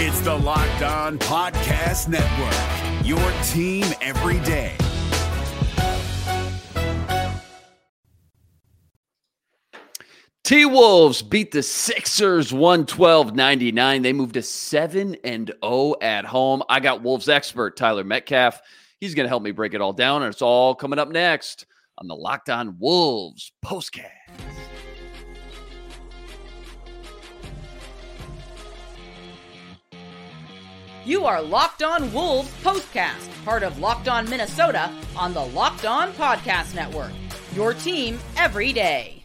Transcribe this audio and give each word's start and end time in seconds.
It's 0.00 0.20
the 0.20 0.32
Locked 0.32 0.82
On 0.82 1.18
Podcast 1.18 2.06
Network, 2.06 3.04
your 3.04 3.18
team 3.48 3.84
every 4.00 4.38
day. 4.46 4.76
T 10.44 10.64
Wolves 10.66 11.20
beat 11.20 11.50
the 11.50 11.64
Sixers 11.64 12.52
112 12.52 13.34
99. 13.34 14.02
They 14.02 14.12
moved 14.12 14.34
to 14.34 14.42
7 14.42 15.16
and 15.24 15.52
0 15.64 15.96
at 16.00 16.24
home. 16.24 16.62
I 16.68 16.78
got 16.78 17.02
Wolves 17.02 17.28
expert 17.28 17.76
Tyler 17.76 18.04
Metcalf. 18.04 18.60
He's 19.00 19.16
going 19.16 19.24
to 19.24 19.28
help 19.28 19.42
me 19.42 19.50
break 19.50 19.74
it 19.74 19.80
all 19.80 19.92
down, 19.92 20.22
and 20.22 20.32
it's 20.32 20.42
all 20.42 20.76
coming 20.76 21.00
up 21.00 21.08
next 21.08 21.66
on 21.98 22.06
the 22.06 22.14
Locked 22.14 22.50
On 22.50 22.78
Wolves 22.78 23.50
postcast. 23.66 24.47
You 31.08 31.24
are 31.24 31.40
Locked 31.40 31.82
On 31.82 32.12
Wolves 32.12 32.50
Postcast, 32.62 33.42
part 33.42 33.62
of 33.62 33.78
Locked 33.78 34.08
On 34.08 34.28
Minnesota 34.28 34.92
on 35.16 35.32
the 35.32 35.42
Locked 35.42 35.86
On 35.86 36.12
Podcast 36.12 36.74
Network. 36.74 37.12
Your 37.54 37.72
team 37.72 38.18
every 38.36 38.74
day. 38.74 39.17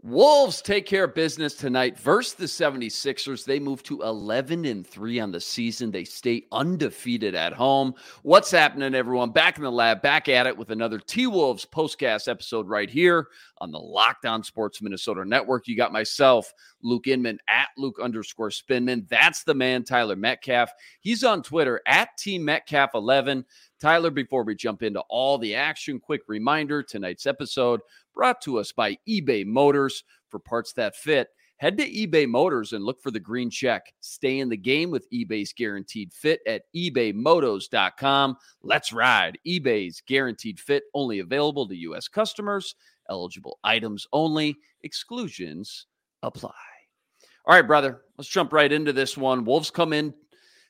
Wolves 0.00 0.62
take 0.62 0.86
care 0.86 1.04
of 1.04 1.14
business 1.16 1.54
tonight 1.54 1.98
versus 1.98 2.34
the 2.34 2.44
76ers. 2.44 3.44
They 3.44 3.58
move 3.58 3.82
to 3.82 4.02
11 4.02 4.64
and 4.64 4.86
3 4.86 5.18
on 5.18 5.32
the 5.32 5.40
season. 5.40 5.90
They 5.90 6.04
stay 6.04 6.44
undefeated 6.52 7.34
at 7.34 7.52
home. 7.52 7.94
What's 8.22 8.52
happening, 8.52 8.94
everyone? 8.94 9.30
Back 9.30 9.56
in 9.58 9.64
the 9.64 9.72
lab, 9.72 10.00
back 10.00 10.28
at 10.28 10.46
it 10.46 10.56
with 10.56 10.70
another 10.70 11.00
T 11.00 11.26
Wolves 11.26 11.66
postcast 11.66 12.28
episode 12.28 12.68
right 12.68 12.88
here 12.88 13.26
on 13.60 13.72
the 13.72 13.80
Locked 13.80 14.24
On 14.24 14.44
Sports 14.44 14.80
Minnesota 14.80 15.24
Network. 15.24 15.66
You 15.66 15.76
got 15.76 15.92
myself, 15.92 16.54
Luke 16.80 17.08
Inman 17.08 17.40
at 17.48 17.70
Luke 17.76 17.98
underscore 18.00 18.50
Spinman. 18.50 19.08
That's 19.08 19.42
the 19.42 19.54
man, 19.54 19.82
Tyler 19.82 20.14
Metcalf. 20.14 20.70
He's 21.00 21.24
on 21.24 21.42
Twitter 21.42 21.82
at 21.88 22.16
Team 22.16 22.44
Metcalf 22.44 22.90
11. 22.94 23.44
Tyler, 23.80 24.10
before 24.10 24.42
we 24.42 24.54
jump 24.54 24.82
into 24.82 25.00
all 25.08 25.38
the 25.38 25.54
action, 25.54 26.00
quick 26.00 26.22
reminder 26.26 26.82
tonight's 26.82 27.26
episode 27.26 27.80
brought 28.14 28.40
to 28.42 28.58
us 28.58 28.72
by 28.72 28.98
eBay 29.08 29.46
Motors 29.46 30.04
for 30.28 30.38
parts 30.38 30.72
that 30.72 30.96
fit. 30.96 31.28
Head 31.58 31.76
to 31.78 31.90
eBay 31.90 32.28
Motors 32.28 32.72
and 32.72 32.84
look 32.84 33.00
for 33.02 33.10
the 33.10 33.18
green 33.18 33.50
check. 33.50 33.92
Stay 34.00 34.38
in 34.38 34.48
the 34.48 34.56
game 34.56 34.90
with 34.90 35.10
eBay's 35.10 35.52
guaranteed 35.52 36.12
fit 36.12 36.40
at 36.46 36.62
ebaymotors.com. 36.74 38.36
Let's 38.62 38.92
ride. 38.92 39.38
eBay's 39.46 40.00
guaranteed 40.06 40.60
fit 40.60 40.84
only 40.94 41.18
available 41.18 41.66
to 41.68 41.76
U.S. 41.76 42.06
customers, 42.06 42.76
eligible 43.10 43.58
items 43.64 44.06
only, 44.12 44.56
exclusions 44.82 45.86
apply. 46.22 46.52
All 47.44 47.54
right, 47.54 47.66
brother, 47.66 48.02
let's 48.16 48.28
jump 48.28 48.52
right 48.52 48.70
into 48.70 48.92
this 48.92 49.16
one. 49.16 49.44
Wolves 49.44 49.70
come 49.70 49.92
in 49.92 50.14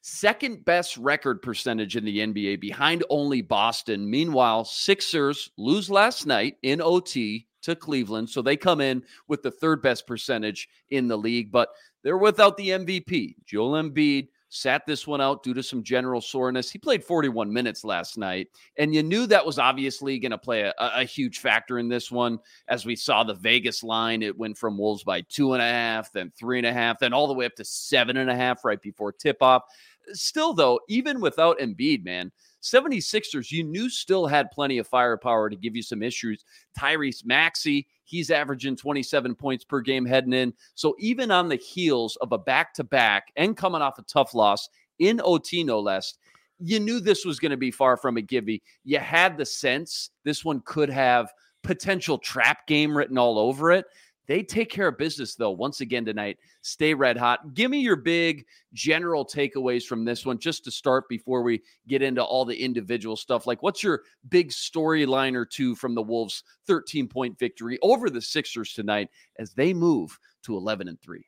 second 0.00 0.64
best 0.64 0.96
record 0.96 1.42
percentage 1.42 1.96
in 1.96 2.04
the 2.04 2.18
NBA 2.18 2.60
behind 2.60 3.04
only 3.10 3.42
Boston. 3.42 4.08
Meanwhile, 4.08 4.64
Sixers 4.64 5.50
lose 5.56 5.90
last 5.90 6.26
night 6.26 6.56
in 6.62 6.80
OT 6.80 7.46
to 7.62 7.74
Cleveland. 7.74 8.30
So 8.30 8.42
they 8.42 8.56
come 8.56 8.80
in 8.80 9.02
with 9.26 9.42
the 9.42 9.50
third 9.50 9.82
best 9.82 10.06
percentage 10.06 10.68
in 10.90 11.08
the 11.08 11.18
league, 11.18 11.50
but 11.50 11.70
they're 12.02 12.16
without 12.18 12.56
the 12.56 12.70
MVP. 12.70 13.34
Joel 13.44 13.82
Embiid 13.82 14.28
sat 14.50 14.86
this 14.86 15.06
one 15.06 15.20
out 15.20 15.42
due 15.42 15.54
to 15.54 15.62
some 15.62 15.82
general 15.82 16.20
soreness. 16.20 16.70
He 16.70 16.78
played 16.78 17.04
41 17.04 17.52
minutes 17.52 17.84
last 17.84 18.16
night, 18.16 18.48
and 18.76 18.94
you 18.94 19.02
knew 19.02 19.26
that 19.26 19.44
was 19.44 19.58
obviously 19.58 20.18
going 20.18 20.30
to 20.30 20.38
play 20.38 20.62
a, 20.62 20.74
a, 20.78 21.04
huge 21.04 21.40
factor 21.40 21.78
in 21.78 21.88
this 21.88 22.10
one. 22.10 22.38
As 22.68 22.86
we 22.86 22.96
saw 22.96 23.24
the 23.24 23.34
Vegas 23.34 23.82
line, 23.82 24.22
it 24.22 24.36
went 24.36 24.56
from 24.56 24.78
Wolves 24.78 25.04
by 25.04 25.20
two 25.22 25.52
and 25.52 25.62
a 25.62 25.66
half, 25.66 26.12
then 26.12 26.32
three 26.38 26.58
and 26.58 26.66
a 26.66 26.72
half, 26.72 26.98
then 26.98 27.12
all 27.12 27.26
the 27.26 27.34
way 27.34 27.46
up 27.46 27.54
to 27.56 27.64
seven 27.64 28.16
and 28.16 28.30
a 28.30 28.36
half 28.36 28.64
right 28.64 28.80
before 28.80 29.12
tip 29.12 29.42
off. 29.42 29.64
Still, 30.12 30.54
though, 30.54 30.80
even 30.88 31.20
without 31.20 31.58
Embiid, 31.58 32.04
man, 32.04 32.32
76ers, 32.62 33.50
you 33.50 33.62
knew 33.62 33.88
still 33.88 34.26
had 34.26 34.50
plenty 34.50 34.78
of 34.78 34.86
firepower 34.86 35.50
to 35.50 35.56
give 35.56 35.76
you 35.76 35.82
some 35.82 36.02
issues. 36.02 36.44
Tyrese 36.78 37.24
Maxey, 37.24 37.86
he's 38.08 38.30
averaging 38.30 38.74
27 38.74 39.34
points 39.34 39.64
per 39.64 39.80
game 39.80 40.06
heading 40.06 40.32
in. 40.32 40.54
So 40.74 40.96
even 40.98 41.30
on 41.30 41.48
the 41.48 41.56
heels 41.56 42.16
of 42.16 42.32
a 42.32 42.38
back 42.38 42.72
to 42.74 42.84
back 42.84 43.32
and 43.36 43.56
coming 43.56 43.82
off 43.82 43.98
a 43.98 44.02
tough 44.02 44.34
loss 44.34 44.68
in 44.98 45.20
OT, 45.22 45.62
no 45.62 45.78
less, 45.78 46.14
you 46.58 46.80
knew 46.80 47.00
this 47.00 47.24
was 47.24 47.38
going 47.38 47.50
to 47.50 47.56
be 47.56 47.70
far 47.70 47.96
from 47.96 48.16
a 48.16 48.22
givey. 48.22 48.62
You 48.84 48.98
had 48.98 49.36
the 49.36 49.46
sense 49.46 50.10
this 50.24 50.44
one 50.44 50.62
could 50.64 50.88
have 50.88 51.30
potential 51.62 52.18
trap 52.18 52.66
game 52.66 52.96
written 52.96 53.18
all 53.18 53.38
over 53.38 53.70
it. 53.70 53.84
They 54.28 54.42
take 54.42 54.70
care 54.70 54.88
of 54.88 54.98
business, 54.98 55.34
though, 55.34 55.50
once 55.50 55.80
again 55.80 56.04
tonight. 56.04 56.38
Stay 56.60 56.92
red 56.92 57.16
hot. 57.16 57.54
Give 57.54 57.70
me 57.70 57.80
your 57.80 57.96
big 57.96 58.44
general 58.74 59.24
takeaways 59.24 59.84
from 59.84 60.04
this 60.04 60.26
one 60.26 60.38
just 60.38 60.64
to 60.64 60.70
start 60.70 61.08
before 61.08 61.42
we 61.42 61.62
get 61.88 62.02
into 62.02 62.22
all 62.22 62.44
the 62.44 62.62
individual 62.62 63.16
stuff. 63.16 63.46
Like, 63.46 63.62
what's 63.62 63.82
your 63.82 64.02
big 64.28 64.50
storyline 64.50 65.34
or 65.34 65.46
two 65.46 65.74
from 65.74 65.94
the 65.94 66.02
Wolves' 66.02 66.44
13 66.66 67.08
point 67.08 67.38
victory 67.38 67.78
over 67.80 68.10
the 68.10 68.20
Sixers 68.20 68.74
tonight 68.74 69.08
as 69.38 69.54
they 69.54 69.72
move 69.72 70.18
to 70.42 70.56
11 70.56 70.88
and 70.88 71.00
3? 71.00 71.24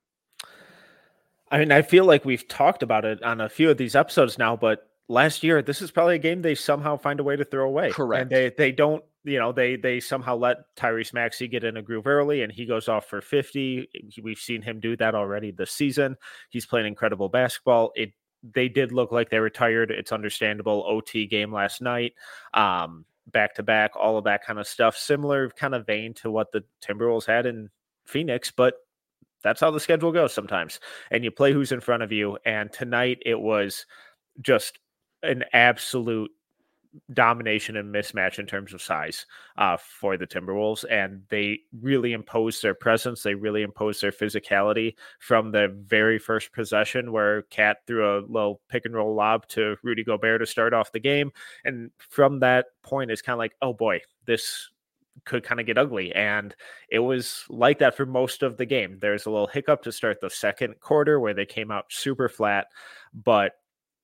I 1.50 1.58
mean, 1.58 1.72
I 1.72 1.80
feel 1.80 2.04
like 2.04 2.26
we've 2.26 2.46
talked 2.46 2.82
about 2.82 3.06
it 3.06 3.22
on 3.22 3.40
a 3.40 3.48
few 3.48 3.70
of 3.70 3.78
these 3.78 3.96
episodes 3.96 4.38
now, 4.38 4.56
but 4.56 4.90
last 5.08 5.42
year, 5.42 5.62
this 5.62 5.80
is 5.80 5.90
probably 5.90 6.16
a 6.16 6.18
game 6.18 6.42
they 6.42 6.54
somehow 6.54 6.98
find 6.98 7.18
a 7.18 7.24
way 7.24 7.36
to 7.36 7.44
throw 7.44 7.66
away. 7.66 7.90
Correct. 7.90 8.22
And 8.22 8.30
they, 8.30 8.50
they 8.50 8.72
don't 8.72 9.02
you 9.24 9.38
know 9.38 9.52
they 9.52 9.76
they 9.76 10.00
somehow 10.00 10.36
let 10.36 10.58
Tyrese 10.76 11.12
Maxey 11.12 11.48
get 11.48 11.64
in 11.64 11.76
a 11.76 11.82
groove 11.82 12.06
early 12.06 12.42
and 12.42 12.52
he 12.52 12.64
goes 12.64 12.88
off 12.88 13.06
for 13.06 13.20
50 13.20 13.88
we've 14.22 14.38
seen 14.38 14.62
him 14.62 14.80
do 14.80 14.96
that 14.96 15.14
already 15.14 15.50
this 15.50 15.72
season. 15.72 16.16
He's 16.48 16.66
playing 16.66 16.86
incredible 16.86 17.28
basketball. 17.28 17.92
It 17.94 18.12
they 18.54 18.68
did 18.68 18.92
look 18.92 19.12
like 19.12 19.28
they 19.28 19.40
were 19.40 19.50
tired 19.50 19.90
it's 19.90 20.12
understandable. 20.12 20.84
Ot 20.88 21.28
game 21.28 21.52
last 21.52 21.82
night 21.82 22.14
um 22.54 23.04
back 23.26 23.54
to 23.54 23.62
back 23.62 23.92
all 23.94 24.16
of 24.16 24.24
that 24.24 24.44
kind 24.44 24.58
of 24.58 24.66
stuff. 24.66 24.96
Similar 24.96 25.50
kind 25.50 25.74
of 25.74 25.86
vein 25.86 26.14
to 26.14 26.30
what 26.30 26.52
the 26.52 26.64
timberwolves 26.82 27.26
had 27.26 27.46
in 27.46 27.68
phoenix 28.06 28.50
but 28.50 28.74
that's 29.42 29.60
how 29.60 29.70
the 29.70 29.80
schedule 29.80 30.12
goes 30.12 30.32
sometimes. 30.32 30.80
And 31.10 31.24
you 31.24 31.30
play 31.30 31.52
who's 31.52 31.72
in 31.72 31.80
front 31.80 32.02
of 32.02 32.12
you. 32.12 32.36
And 32.44 32.70
tonight 32.70 33.22
it 33.24 33.40
was 33.40 33.86
just 34.40 34.78
an 35.22 35.44
absolute 35.52 36.30
domination 37.12 37.76
and 37.76 37.94
mismatch 37.94 38.38
in 38.38 38.46
terms 38.46 38.74
of 38.74 38.82
size 38.82 39.26
uh, 39.58 39.76
for 39.76 40.16
the 40.16 40.26
Timberwolves, 40.26 40.84
and 40.90 41.22
they 41.28 41.60
really 41.80 42.12
imposed 42.12 42.62
their 42.62 42.74
presence. 42.74 43.22
They 43.22 43.34
really 43.34 43.62
imposed 43.62 44.02
their 44.02 44.12
physicality 44.12 44.94
from 45.18 45.52
the 45.52 45.68
very 45.86 46.18
first 46.18 46.52
possession, 46.52 47.12
where 47.12 47.42
Cat 47.42 47.78
threw 47.86 48.18
a 48.18 48.26
little 48.26 48.60
pick 48.68 48.84
and 48.84 48.94
roll 48.94 49.14
lob 49.14 49.46
to 49.48 49.76
Rudy 49.82 50.04
Gobert 50.04 50.40
to 50.40 50.46
start 50.46 50.74
off 50.74 50.92
the 50.92 51.00
game, 51.00 51.32
and 51.64 51.90
from 51.98 52.40
that 52.40 52.66
point, 52.82 53.10
it's 53.10 53.22
kind 53.22 53.34
of 53.34 53.38
like, 53.38 53.54
oh 53.62 53.72
boy, 53.72 54.00
this 54.26 54.70
could 55.24 55.42
kind 55.44 55.60
of 55.60 55.66
get 55.66 55.78
ugly. 55.78 56.14
And 56.14 56.54
it 56.90 57.00
was 57.00 57.44
like 57.48 57.78
that 57.80 57.96
for 57.96 58.06
most 58.06 58.42
of 58.42 58.56
the 58.56 58.66
game. 58.66 58.98
There's 59.00 59.26
a 59.26 59.30
little 59.30 59.46
hiccup 59.46 59.82
to 59.82 59.92
start 59.92 60.20
the 60.20 60.30
second 60.30 60.80
quarter 60.80 61.20
where 61.20 61.34
they 61.34 61.46
came 61.46 61.70
out 61.70 61.86
super 61.90 62.28
flat, 62.28 62.68
but 63.12 63.52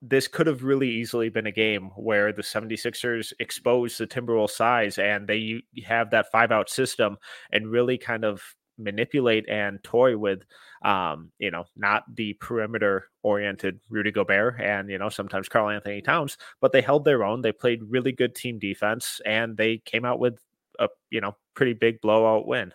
this 0.03 0.29
could 0.29 0.47
have 0.47 0.63
really 0.63 0.91
easily 0.91 1.29
been 1.29 1.47
a 1.47 1.53
game 1.53 1.91
where 1.97 2.33
the 2.33 2.43
76ers 2.43 3.33
expose 3.41 3.97
the 3.97 4.07
Timberwolves 4.07 4.51
size 4.51 4.99
and 4.99 5.27
they 5.27 5.63
have 5.85 6.11
that 6.11 6.31
five 6.31 6.53
out 6.53 6.69
system 6.69 7.17
and 7.51 7.71
really 7.71 7.97
kind 7.97 8.25
of 8.25 8.43
manipulate 8.79 9.49
and 9.49 9.83
toy 9.83 10.19
with 10.19 10.43
um 10.85 11.31
you 11.39 11.51
know 11.51 11.65
not 11.77 12.03
the 12.15 12.35
perimeter 12.35 13.09
oriented 13.23 13.81
Rudy 13.89 14.11
Gobert 14.11 14.61
and 14.61 14.91
you 14.91 14.99
know 14.99 15.09
sometimes 15.09 15.49
Karl-Anthony 15.49 16.03
Towns 16.03 16.37
but 16.61 16.73
they 16.73 16.83
held 16.83 17.05
their 17.05 17.25
own 17.25 17.41
they 17.41 17.53
played 17.53 17.81
really 17.89 18.13
good 18.13 18.35
team 18.35 18.59
defense 18.59 19.21
and 19.25 19.57
they 19.57 19.79
came 19.79 20.05
out 20.05 20.19
with 20.19 20.39
a 20.79 20.89
you 21.09 21.23
know 21.23 21.35
pretty 21.55 21.73
big 21.73 22.03
blowout 22.03 22.47
win. 22.47 22.75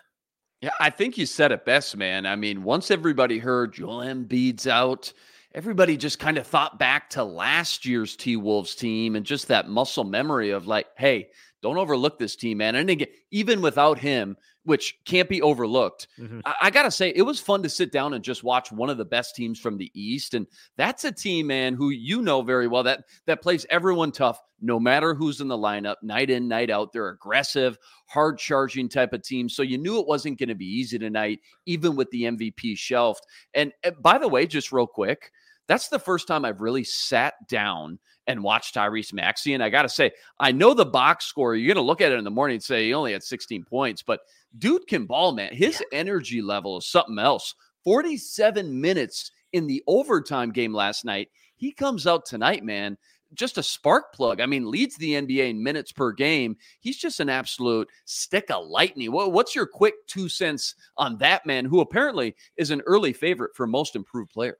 Yeah 0.60 0.70
I 0.80 0.90
think 0.90 1.16
you 1.16 1.24
said 1.24 1.52
it 1.52 1.64
best 1.64 1.96
man. 1.96 2.26
I 2.26 2.34
mean 2.34 2.64
once 2.64 2.90
everybody 2.90 3.38
heard 3.38 3.74
Joel 3.74 3.98
Embiid's 3.98 4.66
out 4.66 5.12
everybody 5.54 5.96
just 5.96 6.18
kind 6.18 6.38
of 6.38 6.46
thought 6.46 6.78
back 6.78 7.10
to 7.10 7.24
last 7.24 7.84
year's 7.84 8.16
T 8.16 8.36
Wolves 8.36 8.74
team 8.74 9.16
and 9.16 9.24
just 9.24 9.48
that 9.48 9.68
muscle 9.68 10.04
memory 10.04 10.50
of 10.50 10.66
like, 10.66 10.86
hey, 10.96 11.28
don't 11.62 11.78
overlook 11.78 12.18
this 12.18 12.36
team, 12.36 12.58
man. 12.58 12.74
And 12.74 12.90
again, 12.90 13.08
even 13.30 13.62
without 13.62 13.98
him, 13.98 14.36
which 14.64 14.98
can't 15.04 15.28
be 15.28 15.42
overlooked, 15.42 16.08
mm-hmm. 16.18 16.40
I, 16.44 16.54
I 16.62 16.70
got 16.70 16.82
to 16.82 16.90
say, 16.90 17.12
it 17.14 17.22
was 17.22 17.40
fun 17.40 17.62
to 17.62 17.68
sit 17.68 17.92
down 17.92 18.14
and 18.14 18.24
just 18.24 18.44
watch 18.44 18.72
one 18.72 18.90
of 18.90 18.98
the 18.98 19.04
best 19.04 19.36
teams 19.36 19.60
from 19.60 19.76
the 19.76 19.90
East. 19.94 20.34
And 20.34 20.46
that's 20.76 21.04
a 21.04 21.12
team, 21.12 21.46
man, 21.46 21.74
who 21.74 21.90
you 21.90 22.22
know 22.22 22.42
very 22.42 22.66
well 22.66 22.82
that 22.84 23.04
that 23.26 23.42
plays 23.42 23.66
everyone 23.70 24.10
tough, 24.10 24.40
no 24.60 24.80
matter 24.80 25.14
who's 25.14 25.40
in 25.40 25.48
the 25.48 25.56
lineup, 25.56 25.96
night 26.02 26.30
in, 26.30 26.48
night 26.48 26.70
out. 26.70 26.92
They're 26.92 27.08
aggressive, 27.08 27.78
hard 28.06 28.38
charging 28.38 28.88
type 28.88 29.12
of 29.12 29.22
team. 29.22 29.48
So 29.48 29.62
you 29.62 29.78
knew 29.78 30.00
it 30.00 30.06
wasn't 30.06 30.38
going 30.38 30.48
to 30.48 30.54
be 30.56 30.66
easy 30.66 30.98
tonight, 30.98 31.40
even 31.66 31.94
with 31.94 32.10
the 32.10 32.22
MVP 32.22 32.76
shelved. 32.76 33.24
And, 33.54 33.72
and 33.84 34.00
by 34.00 34.18
the 34.18 34.28
way, 34.28 34.46
just 34.46 34.72
real 34.72 34.86
quick, 34.86 35.30
that's 35.68 35.88
the 35.88 35.98
first 35.98 36.26
time 36.26 36.44
I've 36.44 36.60
really 36.60 36.84
sat 36.84 37.34
down 37.48 37.98
and 38.26 38.42
watched 38.42 38.74
Tyrese 38.74 39.12
Maxey. 39.12 39.54
And 39.54 39.62
I 39.62 39.68
got 39.68 39.82
to 39.82 39.88
say, 39.88 40.12
I 40.38 40.52
know 40.52 40.74
the 40.74 40.86
box 40.86 41.24
score. 41.26 41.54
You're 41.54 41.74
going 41.74 41.82
to 41.82 41.86
look 41.86 42.00
at 42.00 42.12
it 42.12 42.18
in 42.18 42.24
the 42.24 42.30
morning 42.30 42.56
and 42.56 42.62
say 42.62 42.86
he 42.86 42.94
only 42.94 43.12
had 43.12 43.22
16 43.22 43.64
points, 43.64 44.02
but 44.02 44.20
dude 44.58 44.86
can 44.86 45.06
ball, 45.06 45.32
man. 45.32 45.52
His 45.52 45.80
yeah. 45.80 45.98
energy 45.98 46.42
level 46.42 46.78
is 46.78 46.86
something 46.88 47.18
else. 47.18 47.54
47 47.84 48.80
minutes 48.80 49.32
in 49.52 49.66
the 49.66 49.82
overtime 49.86 50.50
game 50.50 50.72
last 50.72 51.04
night. 51.04 51.28
He 51.56 51.72
comes 51.72 52.06
out 52.06 52.26
tonight, 52.26 52.64
man, 52.64 52.96
just 53.34 53.58
a 53.58 53.62
spark 53.62 54.12
plug. 54.12 54.40
I 54.40 54.46
mean, 54.46 54.70
leads 54.70 54.96
the 54.96 55.12
NBA 55.12 55.50
in 55.50 55.62
minutes 55.62 55.92
per 55.92 56.12
game. 56.12 56.56
He's 56.80 56.98
just 56.98 57.20
an 57.20 57.28
absolute 57.28 57.88
stick 58.04 58.50
of 58.50 58.66
lightning. 58.66 59.12
What's 59.12 59.54
your 59.54 59.66
quick 59.66 59.94
two 60.06 60.28
cents 60.28 60.74
on 60.96 61.18
that 61.18 61.46
man, 61.46 61.64
who 61.64 61.80
apparently 61.80 62.34
is 62.56 62.70
an 62.70 62.82
early 62.86 63.12
favorite 63.12 63.54
for 63.54 63.66
most 63.66 63.96
improved 63.96 64.30
player? 64.30 64.56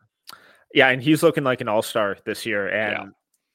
Yeah, 0.74 0.88
and 0.88 1.02
he's 1.02 1.22
looking 1.22 1.44
like 1.44 1.60
an 1.60 1.68
all 1.68 1.82
star 1.82 2.16
this 2.24 2.46
year. 2.46 2.68
And 2.68 2.92
yeah 2.92 3.04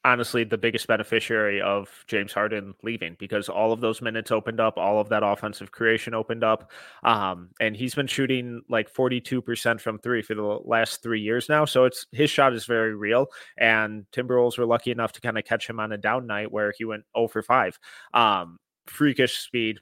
honestly 0.07 0.45
the 0.45 0.57
biggest 0.57 0.87
beneficiary 0.87 1.61
of 1.61 1.89
James 2.07 2.31
Harden 2.31 2.73
leaving 2.81 3.17
because 3.19 3.49
all 3.49 3.73
of 3.73 3.81
those 3.81 4.01
minutes 4.01 4.31
opened 4.31 4.61
up, 4.61 4.77
all 4.77 5.01
of 5.01 5.09
that 5.09 5.21
offensive 5.21 5.71
creation 5.71 6.13
opened 6.13 6.45
up. 6.45 6.71
Um, 7.03 7.49
and 7.59 7.75
he's 7.75 7.93
been 7.93 8.07
shooting 8.07 8.61
like 8.69 8.91
42% 8.91 9.81
from 9.81 9.99
three 9.99 10.21
for 10.21 10.33
the 10.33 10.59
last 10.63 11.03
three 11.03 11.19
years 11.19 11.49
now. 11.49 11.65
So 11.65 11.83
it's 11.83 12.05
his 12.13 12.29
shot 12.29 12.53
is 12.53 12.65
very 12.65 12.95
real. 12.95 13.27
And 13.57 14.05
Timberwolves 14.13 14.57
were 14.57 14.65
lucky 14.65 14.91
enough 14.91 15.11
to 15.13 15.21
kind 15.21 15.37
of 15.37 15.43
catch 15.43 15.69
him 15.69 15.79
on 15.79 15.91
a 15.91 15.97
down 15.97 16.25
night 16.25 16.51
where 16.51 16.73
he 16.77 16.85
went 16.85 17.03
0 17.17 17.27
for 17.27 17.41
5. 17.41 17.77
Um, 18.13 18.59
freakish 18.85 19.39
speed, 19.39 19.79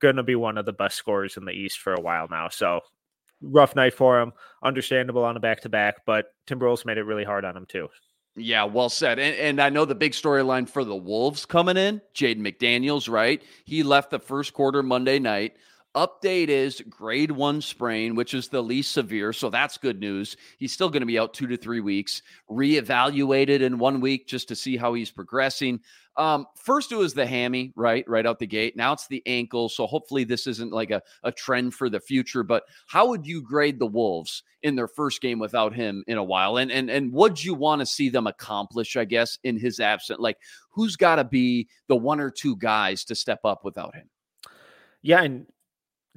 going 0.00 0.16
to 0.16 0.24
be 0.24 0.34
one 0.34 0.58
of 0.58 0.66
the 0.66 0.72
best 0.72 0.96
scorers 0.96 1.36
in 1.36 1.44
the 1.44 1.52
East 1.52 1.78
for 1.78 1.94
a 1.94 2.00
while 2.00 2.26
now. 2.28 2.48
So 2.48 2.80
rough 3.40 3.76
night 3.76 3.94
for 3.94 4.20
him. 4.20 4.32
Understandable 4.62 5.24
on 5.24 5.36
a 5.36 5.40
back 5.40 5.60
to 5.62 5.68
back, 5.68 5.96
but 6.06 6.34
Timberwolves 6.46 6.86
made 6.86 6.98
it 6.98 7.04
really 7.04 7.24
hard 7.24 7.44
on 7.44 7.56
him 7.56 7.66
too. 7.66 7.88
Yeah, 8.36 8.64
well 8.64 8.90
said. 8.90 9.18
And, 9.18 9.34
and 9.36 9.62
I 9.62 9.70
know 9.70 9.84
the 9.84 9.94
big 9.94 10.12
storyline 10.12 10.68
for 10.68 10.84
the 10.84 10.94
Wolves 10.94 11.46
coming 11.46 11.76
in, 11.76 12.02
Jaden 12.14 12.40
McDaniels, 12.40 13.08
right? 13.08 13.42
He 13.64 13.82
left 13.82 14.10
the 14.10 14.18
first 14.18 14.52
quarter 14.52 14.82
Monday 14.82 15.18
night. 15.18 15.56
Update 15.96 16.48
is 16.48 16.82
grade 16.90 17.30
one 17.30 17.62
sprain, 17.62 18.14
which 18.14 18.34
is 18.34 18.48
the 18.48 18.62
least 18.62 18.92
severe. 18.92 19.32
So 19.32 19.48
that's 19.48 19.78
good 19.78 19.98
news. 19.98 20.36
He's 20.58 20.72
still 20.72 20.90
going 20.90 21.00
to 21.00 21.06
be 21.06 21.18
out 21.18 21.32
two 21.32 21.46
to 21.46 21.56
three 21.56 21.80
weeks, 21.80 22.20
reevaluated 22.50 23.62
in 23.62 23.78
one 23.78 24.02
week 24.02 24.26
just 24.26 24.46
to 24.48 24.56
see 24.56 24.76
how 24.76 24.92
he's 24.92 25.10
progressing. 25.10 25.80
Um, 26.18 26.46
first, 26.54 26.92
it 26.92 26.96
was 26.96 27.14
the 27.14 27.26
hammy, 27.26 27.72
right? 27.76 28.04
Right 28.06 28.26
out 28.26 28.38
the 28.38 28.46
gate. 28.46 28.76
Now 28.76 28.92
it's 28.92 29.06
the 29.08 29.22
ankle. 29.24 29.70
So 29.70 29.86
hopefully, 29.86 30.24
this 30.24 30.46
isn't 30.46 30.70
like 30.70 30.90
a, 30.90 31.00
a 31.24 31.32
trend 31.32 31.72
for 31.72 31.88
the 31.88 32.00
future. 32.00 32.42
But 32.42 32.64
how 32.88 33.08
would 33.08 33.26
you 33.26 33.42
grade 33.42 33.78
the 33.78 33.86
Wolves 33.86 34.42
in 34.62 34.76
their 34.76 34.88
first 34.88 35.22
game 35.22 35.38
without 35.38 35.74
him 35.74 36.04
in 36.06 36.18
a 36.18 36.24
while? 36.24 36.58
And 36.58 36.70
and 36.70 36.90
and 36.90 37.10
what'd 37.10 37.42
you 37.42 37.54
want 37.54 37.80
to 37.80 37.86
see 37.86 38.10
them 38.10 38.26
accomplish, 38.26 38.96
I 38.96 39.06
guess, 39.06 39.38
in 39.44 39.58
his 39.58 39.80
absence? 39.80 40.20
Like, 40.20 40.36
who's 40.70 40.96
got 40.96 41.16
to 41.16 41.24
be 41.24 41.68
the 41.88 41.96
one 41.96 42.20
or 42.20 42.30
two 42.30 42.56
guys 42.56 43.04
to 43.04 43.14
step 43.14 43.40
up 43.44 43.64
without 43.64 43.94
him? 43.94 44.10
Yeah, 45.02 45.22
and 45.22 45.46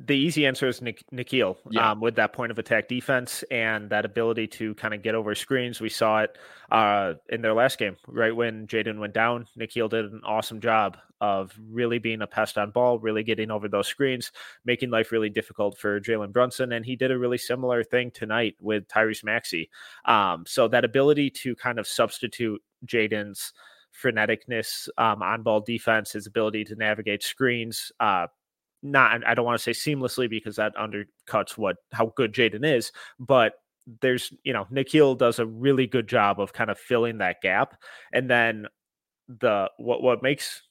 the 0.06 0.16
easy 0.16 0.46
answer 0.46 0.68
is 0.68 0.82
Nik- 0.82 1.04
Nickeil 1.12 1.58
yeah. 1.70 1.92
um, 1.92 2.00
with 2.00 2.16
that 2.16 2.34
point 2.34 2.52
of 2.52 2.60
attack 2.60 2.88
defense 2.88 3.44
and 3.52 3.90
that 3.90 4.06
ability 4.06 4.48
to 4.48 4.74
kind 4.76 4.94
of 4.94 5.02
get 5.02 5.16
over 5.16 5.36
screens. 5.36 5.82
We 5.82 5.90
saw 5.90 6.22
it 6.22 6.38
uh, 6.72 7.14
in 7.30 7.42
their 7.42 7.54
last 7.54 7.78
game, 7.78 7.98
right 8.08 8.36
when 8.36 8.68
Jaden 8.68 9.00
went 9.00 9.14
down. 9.14 9.48
Nickeil 9.58 9.90
did 9.90 10.06
an 10.06 10.22
awesome 10.26 10.62
job 10.62 10.98
of 11.22 11.54
really 11.70 12.00
being 12.00 12.22
a 12.22 12.28
pest 12.28 12.58
on 12.58 12.72
ball, 12.72 12.98
really 13.00 13.24
getting 13.24 13.52
over 13.52 13.68
those 13.68 13.88
screens, 13.88 14.32
making 14.64 14.90
life 14.90 15.12
really 15.12 15.30
difficult 15.30 15.78
for 15.78 16.00
Jalen 16.00 16.32
Brunson. 16.32 16.72
And 16.72 16.86
he 16.86 16.96
did 16.96 17.12
a 17.12 17.18
really 17.18 17.38
similar 17.38 17.84
thing 17.84 18.12
tonight 18.12 18.56
with 18.62 18.88
Tyrese 18.88 19.24
Maxey. 19.24 19.70
Um, 20.06 20.46
so 20.48 20.68
that 20.70 20.86
ability 20.86 21.30
to 21.32 21.56
kind 21.56 21.78
of 21.78 21.88
substitute 21.88 22.62
Jaden's 22.86 23.54
freneticness 24.02 24.88
um, 24.98 25.22
on 25.22 25.44
ball 25.44 25.60
defense, 25.60 26.14
his 26.14 26.28
ability 26.28 26.64
to 26.66 26.76
navigate 26.76 27.24
screens, 27.24 27.92
uh, 28.00 28.28
not 28.82 29.26
I 29.26 29.34
don't 29.34 29.46
want 29.46 29.60
to 29.60 29.74
say 29.74 29.92
seamlessly 29.94 30.30
because 30.30 30.56
that 30.58 30.76
undercuts 30.76 31.58
what 31.58 31.78
how 31.92 32.14
good 32.16 32.34
Jaden 32.34 32.66
is, 32.66 32.92
but 33.20 33.54
there's 34.02 34.34
you 34.44 34.54
know 34.54 34.66
Nickeil 34.72 35.18
does 35.18 35.40
a 35.40 35.46
really 35.46 35.88
good 35.88 36.08
job 36.08 36.40
of 36.40 36.54
kind 36.54 36.70
of 36.70 36.80
filling 36.80 37.18
that 37.20 37.42
gap, 37.42 37.82
and 38.14 38.30
then 38.30 38.68
the 39.28 39.70
what 39.78 40.02
what 40.02 40.24
makes 40.24 40.64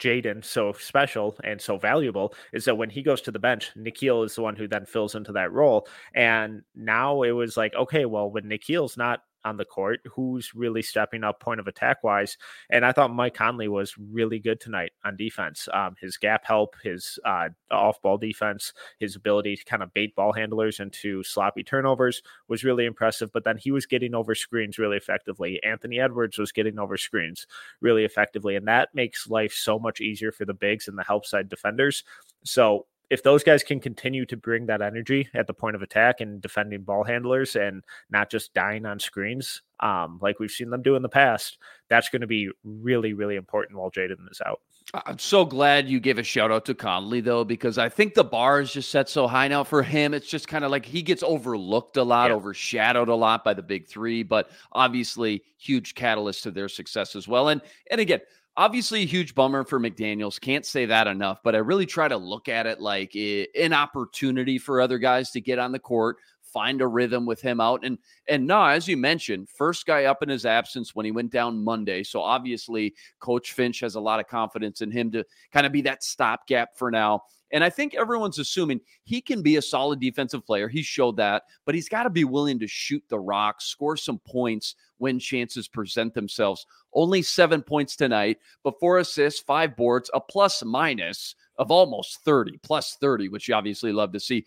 Jaden 0.00 0.44
so 0.44 0.72
special 0.72 1.36
and 1.44 1.60
so 1.60 1.78
valuable 1.78 2.34
is 2.52 2.64
that 2.64 2.76
when 2.76 2.90
he 2.90 3.02
goes 3.02 3.22
to 3.22 3.30
the 3.30 3.38
bench, 3.38 3.70
Nickeil 3.76 4.24
is 4.24 4.34
the 4.34 4.42
one 4.42 4.56
who 4.56 4.68
then 4.68 4.84
fills 4.84 5.14
into 5.14 5.32
that 5.32 5.52
role. 5.52 5.86
And 6.14 6.62
now 6.74 7.22
it 7.22 7.30
was 7.30 7.56
like, 7.56 7.74
okay, 7.74 8.04
well, 8.04 8.30
when 8.30 8.44
Nickeil's 8.44 8.96
not 8.96 9.20
on 9.44 9.56
the 9.56 9.64
court, 9.64 10.00
who's 10.12 10.54
really 10.54 10.82
stepping 10.82 11.24
up 11.24 11.40
point 11.40 11.60
of 11.60 11.66
attack 11.66 12.02
wise. 12.04 12.36
And 12.70 12.84
I 12.84 12.92
thought 12.92 13.14
Mike 13.14 13.34
Conley 13.34 13.68
was 13.68 13.94
really 13.98 14.38
good 14.38 14.60
tonight 14.60 14.92
on 15.04 15.16
defense. 15.16 15.68
Um, 15.72 15.96
his 16.00 16.16
gap 16.16 16.44
help, 16.44 16.76
his 16.82 17.18
uh, 17.24 17.48
off 17.70 18.00
ball 18.02 18.18
defense, 18.18 18.72
his 18.98 19.16
ability 19.16 19.56
to 19.56 19.64
kind 19.64 19.82
of 19.82 19.92
bait 19.94 20.14
ball 20.14 20.32
handlers 20.32 20.80
into 20.80 21.22
sloppy 21.22 21.62
turnovers 21.62 22.22
was 22.48 22.64
really 22.64 22.86
impressive. 22.86 23.32
But 23.32 23.44
then 23.44 23.56
he 23.56 23.70
was 23.70 23.86
getting 23.86 24.14
over 24.14 24.34
screens 24.34 24.78
really 24.78 24.96
effectively. 24.96 25.62
Anthony 25.62 26.00
Edwards 26.00 26.38
was 26.38 26.52
getting 26.52 26.78
over 26.78 26.96
screens 26.96 27.46
really 27.80 28.04
effectively. 28.04 28.56
And 28.56 28.68
that 28.68 28.94
makes 28.94 29.28
life 29.28 29.52
so 29.52 29.78
much 29.78 30.00
easier 30.00 30.32
for 30.32 30.44
the 30.44 30.54
bigs 30.54 30.88
and 30.88 30.98
the 30.98 31.04
help 31.04 31.26
side 31.26 31.48
defenders. 31.48 32.04
So 32.44 32.86
if 33.12 33.22
those 33.22 33.44
guys 33.44 33.62
can 33.62 33.78
continue 33.78 34.24
to 34.24 34.38
bring 34.38 34.64
that 34.64 34.80
energy 34.80 35.28
at 35.34 35.46
the 35.46 35.52
point 35.52 35.76
of 35.76 35.82
attack 35.82 36.22
and 36.22 36.40
defending 36.40 36.80
ball 36.80 37.04
handlers 37.04 37.56
and 37.56 37.84
not 38.08 38.30
just 38.30 38.54
dying 38.54 38.86
on 38.86 38.98
screens, 38.98 39.60
um, 39.80 40.18
like 40.22 40.40
we've 40.40 40.50
seen 40.50 40.70
them 40.70 40.80
do 40.80 40.96
in 40.96 41.02
the 41.02 41.10
past, 41.10 41.58
that's 41.90 42.08
going 42.08 42.22
to 42.22 42.26
be 42.26 42.48
really, 42.64 43.12
really 43.12 43.36
important 43.36 43.78
while 43.78 43.90
Jaden 43.90 44.30
is 44.30 44.40
out. 44.46 44.62
I'm 44.94 45.18
so 45.18 45.44
glad 45.44 45.90
you 45.90 46.00
gave 46.00 46.16
a 46.16 46.22
shout 46.22 46.50
out 46.50 46.64
to 46.64 46.74
Conley 46.74 47.20
though, 47.20 47.44
because 47.44 47.76
I 47.76 47.90
think 47.90 48.14
the 48.14 48.24
bar 48.24 48.62
is 48.62 48.72
just 48.72 48.90
set 48.90 49.10
so 49.10 49.28
high 49.28 49.46
now 49.46 49.62
for 49.62 49.82
him. 49.82 50.14
It's 50.14 50.26
just 50.26 50.48
kind 50.48 50.64
of 50.64 50.70
like 50.70 50.86
he 50.86 51.02
gets 51.02 51.22
overlooked 51.22 51.98
a 51.98 52.02
lot, 52.02 52.30
yeah. 52.30 52.36
overshadowed 52.36 53.10
a 53.10 53.14
lot 53.14 53.44
by 53.44 53.52
the 53.52 53.62
big 53.62 53.88
three, 53.88 54.22
but 54.22 54.50
obviously 54.72 55.42
huge 55.58 55.94
catalyst 55.94 56.44
to 56.44 56.50
their 56.50 56.70
success 56.70 57.14
as 57.14 57.28
well. 57.28 57.48
And 57.48 57.60
and 57.90 58.00
again, 58.00 58.20
obviously 58.56 59.02
a 59.02 59.06
huge 59.06 59.34
bummer 59.34 59.64
for 59.64 59.80
McDaniels. 59.80 60.40
Can't 60.40 60.66
say 60.66 60.86
that 60.86 61.06
enough, 61.06 61.40
but 61.42 61.54
I 61.54 61.58
really 61.58 61.86
try 61.86 62.08
to 62.08 62.16
look 62.16 62.48
at 62.48 62.66
it 62.66 62.80
like 62.80 63.14
an 63.14 63.72
opportunity 63.72 64.58
for 64.58 64.80
other 64.80 64.98
guys 64.98 65.30
to 65.32 65.40
get 65.40 65.58
on 65.58 65.72
the 65.72 65.78
court, 65.78 66.16
find 66.42 66.82
a 66.82 66.86
rhythm 66.86 67.24
with 67.24 67.40
him 67.40 67.60
out. 67.60 67.84
And 67.84 67.98
and 68.28 68.46
now, 68.46 68.66
as 68.66 68.86
you 68.86 68.96
mentioned, 68.96 69.48
first 69.48 69.86
guy 69.86 70.04
up 70.04 70.22
in 70.22 70.28
his 70.28 70.46
absence 70.46 70.94
when 70.94 71.06
he 71.06 71.12
went 71.12 71.32
down 71.32 71.64
Monday. 71.64 72.02
So 72.02 72.20
obviously, 72.20 72.94
Coach 73.20 73.52
Finch 73.52 73.80
has 73.80 73.94
a 73.94 74.00
lot 74.00 74.20
of 74.20 74.28
confidence 74.28 74.80
in 74.80 74.90
him 74.90 75.10
to 75.12 75.24
kind 75.52 75.66
of 75.66 75.72
be 75.72 75.82
that 75.82 76.04
stopgap 76.04 76.76
for 76.76 76.90
now. 76.90 77.22
And 77.52 77.62
I 77.62 77.70
think 77.70 77.94
everyone's 77.94 78.38
assuming 78.38 78.80
he 79.04 79.20
can 79.20 79.42
be 79.42 79.56
a 79.56 79.62
solid 79.62 80.00
defensive 80.00 80.44
player. 80.44 80.68
He 80.68 80.82
showed 80.82 81.16
that, 81.18 81.44
but 81.66 81.74
he's 81.74 81.88
got 81.88 82.04
to 82.04 82.10
be 82.10 82.24
willing 82.24 82.58
to 82.58 82.66
shoot 82.66 83.04
the 83.08 83.20
rock, 83.20 83.60
score 83.60 83.96
some 83.96 84.18
points 84.20 84.74
when 84.98 85.18
chances 85.18 85.68
present 85.68 86.14
themselves. 86.14 86.66
Only 86.94 87.22
seven 87.22 87.62
points 87.62 87.94
tonight, 87.94 88.38
but 88.64 88.80
four 88.80 88.98
assists, 88.98 89.40
five 89.40 89.76
boards, 89.76 90.10
a 90.14 90.20
plus 90.20 90.64
minus 90.64 91.34
of 91.58 91.70
almost 91.70 92.24
30, 92.24 92.58
plus 92.62 92.96
30, 93.00 93.28
which 93.28 93.48
you 93.48 93.54
obviously 93.54 93.92
love 93.92 94.12
to 94.12 94.20
see. 94.20 94.46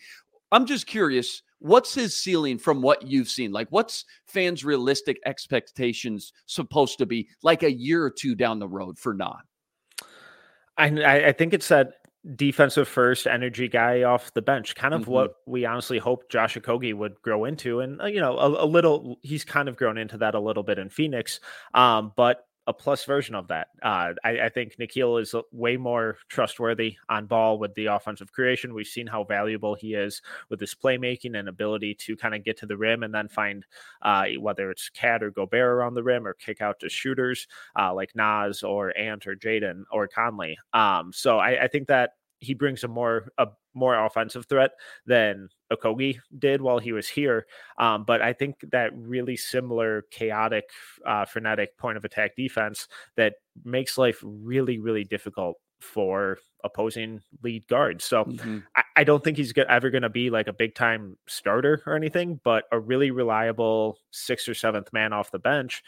I'm 0.51 0.65
just 0.65 0.87
curious, 0.87 1.43
what's 1.59 1.93
his 1.93 2.15
ceiling 2.15 2.57
from 2.57 2.81
what 2.81 3.07
you've 3.07 3.29
seen? 3.29 3.51
Like, 3.51 3.67
what's 3.69 4.05
fans' 4.25 4.65
realistic 4.65 5.19
expectations 5.25 6.33
supposed 6.45 6.97
to 6.99 7.05
be 7.05 7.27
like 7.43 7.63
a 7.63 7.71
year 7.71 8.03
or 8.03 8.09
two 8.09 8.35
down 8.35 8.59
the 8.59 8.67
road 8.67 8.97
for 8.97 9.13
Non? 9.13 9.41
I, 10.77 11.27
I 11.27 11.31
think 11.31 11.53
it's 11.53 11.69
that 11.69 11.93
defensive 12.35 12.87
first 12.87 13.27
energy 13.27 13.67
guy 13.67 14.03
off 14.03 14.33
the 14.33 14.41
bench, 14.41 14.75
kind 14.75 14.93
of 14.93 15.01
mm-hmm. 15.01 15.11
what 15.11 15.35
we 15.45 15.65
honestly 15.65 15.99
hoped 15.99 16.31
Josh 16.31 16.55
Okogie 16.55 16.93
would 16.93 17.21
grow 17.21 17.45
into. 17.45 17.81
And, 17.81 18.01
uh, 18.01 18.05
you 18.05 18.19
know, 18.19 18.37
a, 18.37 18.65
a, 18.65 18.67
little, 18.67 19.19
he's 19.21 19.43
kind 19.43 19.69
of 19.69 19.75
grown 19.75 19.97
into 19.97 20.17
that 20.17 20.33
a 20.33 20.39
little 20.39 20.63
bit 20.63 20.79
in 20.79 20.89
Phoenix. 20.89 21.39
Um, 21.73 22.13
but 22.15 22.47
a 22.67 22.73
plus 22.73 23.05
version 23.05 23.35
of 23.35 23.47
that. 23.49 23.67
Uh, 23.81 24.13
I, 24.23 24.39
I, 24.45 24.49
think 24.49 24.77
Nickeil 24.77 25.21
is 25.21 25.35
way 25.51 25.77
more 25.77 26.17
trustworthy 26.29 26.97
on 27.09 27.27
ball 27.27 27.59
with 27.59 27.75
the 27.75 27.87
offensive 27.87 28.31
creation. 28.31 28.73
We've 28.73 28.87
seen 28.87 29.05
how 29.05 29.23
valuable 29.23 29.75
he 29.75 29.93
is 29.93 30.21
with 30.49 30.59
his 30.59 30.73
playmaking 30.73 31.37
and 31.37 31.47
ability 31.47 31.93
to 32.01 32.17
kind 32.17 32.33
of 32.33 32.43
get 32.43 32.57
to 32.59 32.65
the 32.65 32.77
rim 32.77 33.03
and 33.03 33.13
then 33.13 33.27
find 33.27 33.65
uh, 34.01 34.25
whether 34.39 34.71
it's 34.71 34.89
KAT 34.89 35.21
or 35.21 35.31
Gobert 35.31 35.67
around 35.67 35.93
the 35.93 36.03
rim 36.03 36.25
or 36.25 36.33
kick 36.33 36.61
out 36.61 36.79
to 36.79 36.89
shooters 36.89 37.47
uh, 37.77 37.93
like 37.93 38.15
Naz 38.15 38.63
or 38.63 38.97
Ant 38.97 39.27
or 39.27 39.35
Jaden 39.35 39.83
or 39.91 40.07
Conley. 40.07 40.57
Um, 40.73 41.11
so 41.13 41.37
I, 41.37 41.63
I 41.63 41.67
think 41.67 41.87
that 41.87 42.11
he 42.39 42.53
brings 42.53 42.83
a 42.83 42.87
more 42.87 43.31
a 43.37 43.47
more 43.73 44.05
offensive 44.05 44.45
threat 44.45 44.71
than 45.05 45.49
Okogie 45.71 46.19
did 46.39 46.61
while 46.61 46.79
he 46.79 46.93
was 46.93 47.07
here. 47.07 47.45
Um, 47.77 48.05
but 48.05 48.21
I 48.21 48.33
think 48.33 48.55
that 48.71 48.91
really 48.95 49.35
similar 49.35 50.05
chaotic, 50.11 50.69
uh, 51.05 51.25
frenetic 51.25 51.77
point 51.77 51.97
of 51.97 52.05
attack 52.05 52.35
defense 52.35 52.87
that 53.17 53.33
makes 53.63 53.97
life 53.97 54.19
really, 54.23 54.79
really 54.79 55.03
difficult 55.03 55.57
for 55.81 56.39
opposing 56.63 57.21
lead 57.43 57.67
guards. 57.67 58.05
So 58.05 58.23
mm-hmm. 58.23 58.59
I, 58.75 58.83
I, 58.95 59.03
don't 59.03 59.23
think 59.23 59.37
he's 59.37 59.53
ever 59.69 59.91
going 59.91 60.01
to 60.01 60.09
be 60.09 60.29
like 60.29 60.47
a 60.47 60.53
big 60.53 60.73
time 60.73 61.17
starter 61.27 61.83
or 61.85 61.95
anything, 61.95 62.39
but 62.43 62.63
a 62.71 62.79
really 62.79 63.11
reliable 63.11 63.99
sixth 64.11 64.49
or 64.49 64.55
seventh 64.55 64.91
man 64.91 65.13
off 65.13 65.31
the 65.31 65.37
bench 65.37 65.83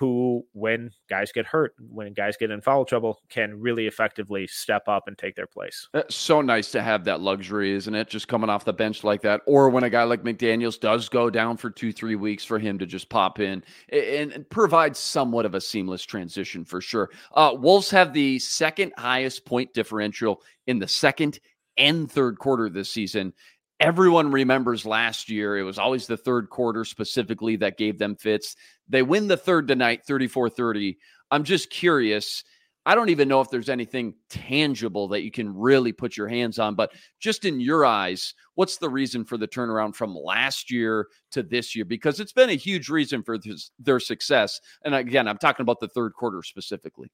who, 0.00 0.42
when 0.54 0.90
guys 1.10 1.30
get 1.30 1.44
hurt, 1.44 1.74
when 1.78 2.14
guys 2.14 2.34
get 2.38 2.50
in 2.50 2.62
foul 2.62 2.86
trouble, 2.86 3.20
can 3.28 3.60
really 3.60 3.86
effectively 3.86 4.46
step 4.46 4.88
up 4.88 5.06
and 5.06 5.18
take 5.18 5.36
their 5.36 5.46
place. 5.46 5.86
It's 5.92 6.14
so 6.14 6.40
nice 6.40 6.70
to 6.70 6.80
have 6.80 7.04
that 7.04 7.20
luxury, 7.20 7.74
isn't 7.74 7.94
it? 7.94 8.08
Just 8.08 8.26
coming 8.26 8.48
off 8.48 8.64
the 8.64 8.72
bench 8.72 9.04
like 9.04 9.20
that. 9.20 9.42
Or 9.44 9.68
when 9.68 9.84
a 9.84 9.90
guy 9.90 10.04
like 10.04 10.22
McDaniels 10.22 10.80
does 10.80 11.10
go 11.10 11.28
down 11.28 11.58
for 11.58 11.68
two, 11.68 11.92
three 11.92 12.14
weeks 12.14 12.46
for 12.46 12.58
him 12.58 12.78
to 12.78 12.86
just 12.86 13.10
pop 13.10 13.40
in 13.40 13.62
and, 13.90 14.32
and 14.32 14.48
provide 14.48 14.96
somewhat 14.96 15.44
of 15.44 15.54
a 15.54 15.60
seamless 15.60 16.02
transition 16.02 16.64
for 16.64 16.80
sure. 16.80 17.10
Uh, 17.34 17.54
Wolves 17.54 17.90
have 17.90 18.14
the 18.14 18.38
second 18.38 18.94
highest 18.96 19.44
point 19.44 19.74
differential 19.74 20.40
in 20.66 20.78
the 20.78 20.88
second 20.88 21.38
and 21.76 22.10
third 22.10 22.38
quarter 22.38 22.70
this 22.70 22.90
season 22.90 23.34
everyone 23.80 24.30
remembers 24.30 24.84
last 24.84 25.30
year. 25.30 25.56
It 25.58 25.62
was 25.62 25.78
always 25.78 26.06
the 26.06 26.16
third 26.16 26.50
quarter 26.50 26.84
specifically 26.84 27.56
that 27.56 27.78
gave 27.78 27.98
them 27.98 28.14
fits. 28.14 28.54
They 28.88 29.02
win 29.02 29.26
the 29.26 29.36
third 29.36 29.66
tonight, 29.66 30.04
34 30.06 30.50
30. 30.50 30.98
I'm 31.30 31.44
just 31.44 31.70
curious. 31.70 32.44
I 32.86 32.94
don't 32.94 33.10
even 33.10 33.28
know 33.28 33.40
if 33.40 33.50
there's 33.50 33.68
anything 33.68 34.14
tangible 34.30 35.08
that 35.08 35.22
you 35.22 35.30
can 35.30 35.54
really 35.54 35.92
put 35.92 36.16
your 36.16 36.28
hands 36.28 36.58
on, 36.58 36.74
but 36.74 36.92
just 37.18 37.44
in 37.44 37.60
your 37.60 37.84
eyes, 37.84 38.34
what's 38.54 38.78
the 38.78 38.88
reason 38.88 39.24
for 39.24 39.36
the 39.36 39.46
turnaround 39.46 39.94
from 39.94 40.16
last 40.16 40.70
year 40.70 41.08
to 41.32 41.42
this 41.42 41.76
year? 41.76 41.84
Because 41.84 42.20
it's 42.20 42.32
been 42.32 42.48
a 42.48 42.54
huge 42.54 42.88
reason 42.88 43.22
for 43.22 43.36
this, 43.36 43.70
their 43.78 44.00
success. 44.00 44.60
And 44.84 44.94
again, 44.94 45.28
I'm 45.28 45.38
talking 45.38 45.62
about 45.62 45.78
the 45.80 45.88
third 45.88 46.14
quarter 46.14 46.42
specifically. 46.42 47.10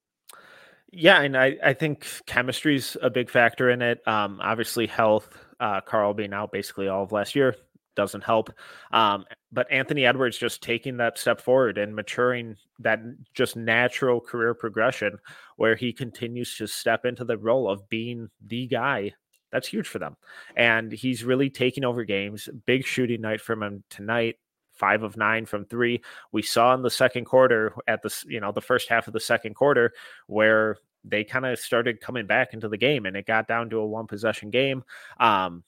Yeah, 0.92 1.20
and 1.20 1.36
I, 1.36 1.56
I 1.62 1.72
think 1.74 2.06
chemistry's 2.26 2.96
a 3.02 3.10
big 3.10 3.28
factor 3.28 3.70
in 3.70 3.82
it. 3.82 4.06
Um, 4.06 4.40
obviously, 4.42 4.86
health, 4.86 5.36
uh, 5.60 5.80
Karl 5.80 6.14
being 6.14 6.32
out 6.32 6.52
basically 6.52 6.88
all 6.88 7.02
of 7.02 7.12
last 7.12 7.34
year 7.34 7.56
doesn't 7.96 8.24
help. 8.24 8.50
Um, 8.92 9.24
but 9.50 9.70
Anthony 9.70 10.04
Edwards 10.06 10.38
just 10.38 10.62
taking 10.62 10.98
that 10.98 11.18
step 11.18 11.40
forward 11.40 11.78
and 11.78 11.94
maturing 11.94 12.56
that 12.80 13.00
just 13.34 13.56
natural 13.56 14.20
career 14.20 14.54
progression 14.54 15.18
where 15.56 15.74
he 15.76 15.92
continues 15.92 16.56
to 16.58 16.66
step 16.66 17.04
into 17.04 17.24
the 17.24 17.38
role 17.38 17.68
of 17.68 17.88
being 17.88 18.28
the 18.46 18.66
guy. 18.66 19.12
That's 19.50 19.68
huge 19.68 19.88
for 19.88 19.98
them. 19.98 20.16
And 20.56 20.92
he's 20.92 21.24
really 21.24 21.50
taking 21.50 21.84
over 21.84 22.04
games. 22.04 22.48
Big 22.66 22.84
shooting 22.84 23.22
night 23.22 23.40
from 23.40 23.62
him 23.62 23.82
tonight. 23.88 24.36
Five 24.76 25.02
of 25.02 25.16
nine 25.16 25.46
from 25.46 25.64
three. 25.64 26.02
We 26.32 26.42
saw 26.42 26.74
in 26.74 26.82
the 26.82 26.90
second 26.90 27.24
quarter 27.24 27.74
at 27.88 28.02
the 28.02 28.14
you 28.28 28.40
know 28.40 28.52
the 28.52 28.60
first 28.60 28.88
half 28.88 29.06
of 29.06 29.12
the 29.12 29.20
second 29.20 29.54
quarter 29.54 29.92
where 30.26 30.78
they 31.04 31.24
kind 31.24 31.46
of 31.46 31.58
started 31.58 32.00
coming 32.00 32.26
back 32.26 32.52
into 32.52 32.68
the 32.68 32.76
game 32.76 33.06
and 33.06 33.16
it 33.16 33.26
got 33.26 33.48
down 33.48 33.70
to 33.70 33.78
a 33.78 33.86
one 33.86 34.06
possession 34.06 34.50
game. 34.50 34.84
Um, 35.18 35.62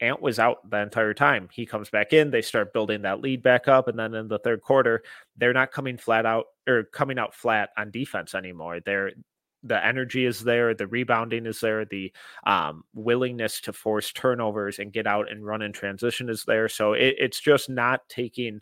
Ant 0.00 0.20
was 0.20 0.38
out 0.38 0.68
the 0.68 0.78
entire 0.78 1.14
time. 1.14 1.48
He 1.52 1.64
comes 1.64 1.88
back 1.88 2.12
in, 2.12 2.30
they 2.30 2.42
start 2.42 2.72
building 2.72 3.02
that 3.02 3.20
lead 3.20 3.42
back 3.42 3.66
up, 3.66 3.88
and 3.88 3.98
then 3.98 4.14
in 4.14 4.28
the 4.28 4.38
third 4.38 4.60
quarter, 4.60 5.02
they're 5.36 5.54
not 5.54 5.72
coming 5.72 5.96
flat 5.96 6.26
out 6.26 6.46
or 6.68 6.84
coming 6.84 7.18
out 7.18 7.34
flat 7.34 7.70
on 7.78 7.90
defense 7.90 8.34
anymore. 8.34 8.80
They're 8.84 9.12
the 9.66 9.84
energy 9.84 10.24
is 10.24 10.40
there, 10.40 10.74
the 10.74 10.86
rebounding 10.86 11.46
is 11.46 11.60
there, 11.60 11.84
the 11.84 12.12
um, 12.46 12.84
willingness 12.94 13.60
to 13.62 13.72
force 13.72 14.12
turnovers 14.12 14.78
and 14.78 14.92
get 14.92 15.06
out 15.06 15.30
and 15.30 15.44
run 15.44 15.62
in 15.62 15.72
transition 15.72 16.28
is 16.28 16.44
there. 16.44 16.68
So 16.68 16.92
it, 16.92 17.16
it's 17.18 17.40
just 17.40 17.68
not 17.68 18.08
taking 18.08 18.60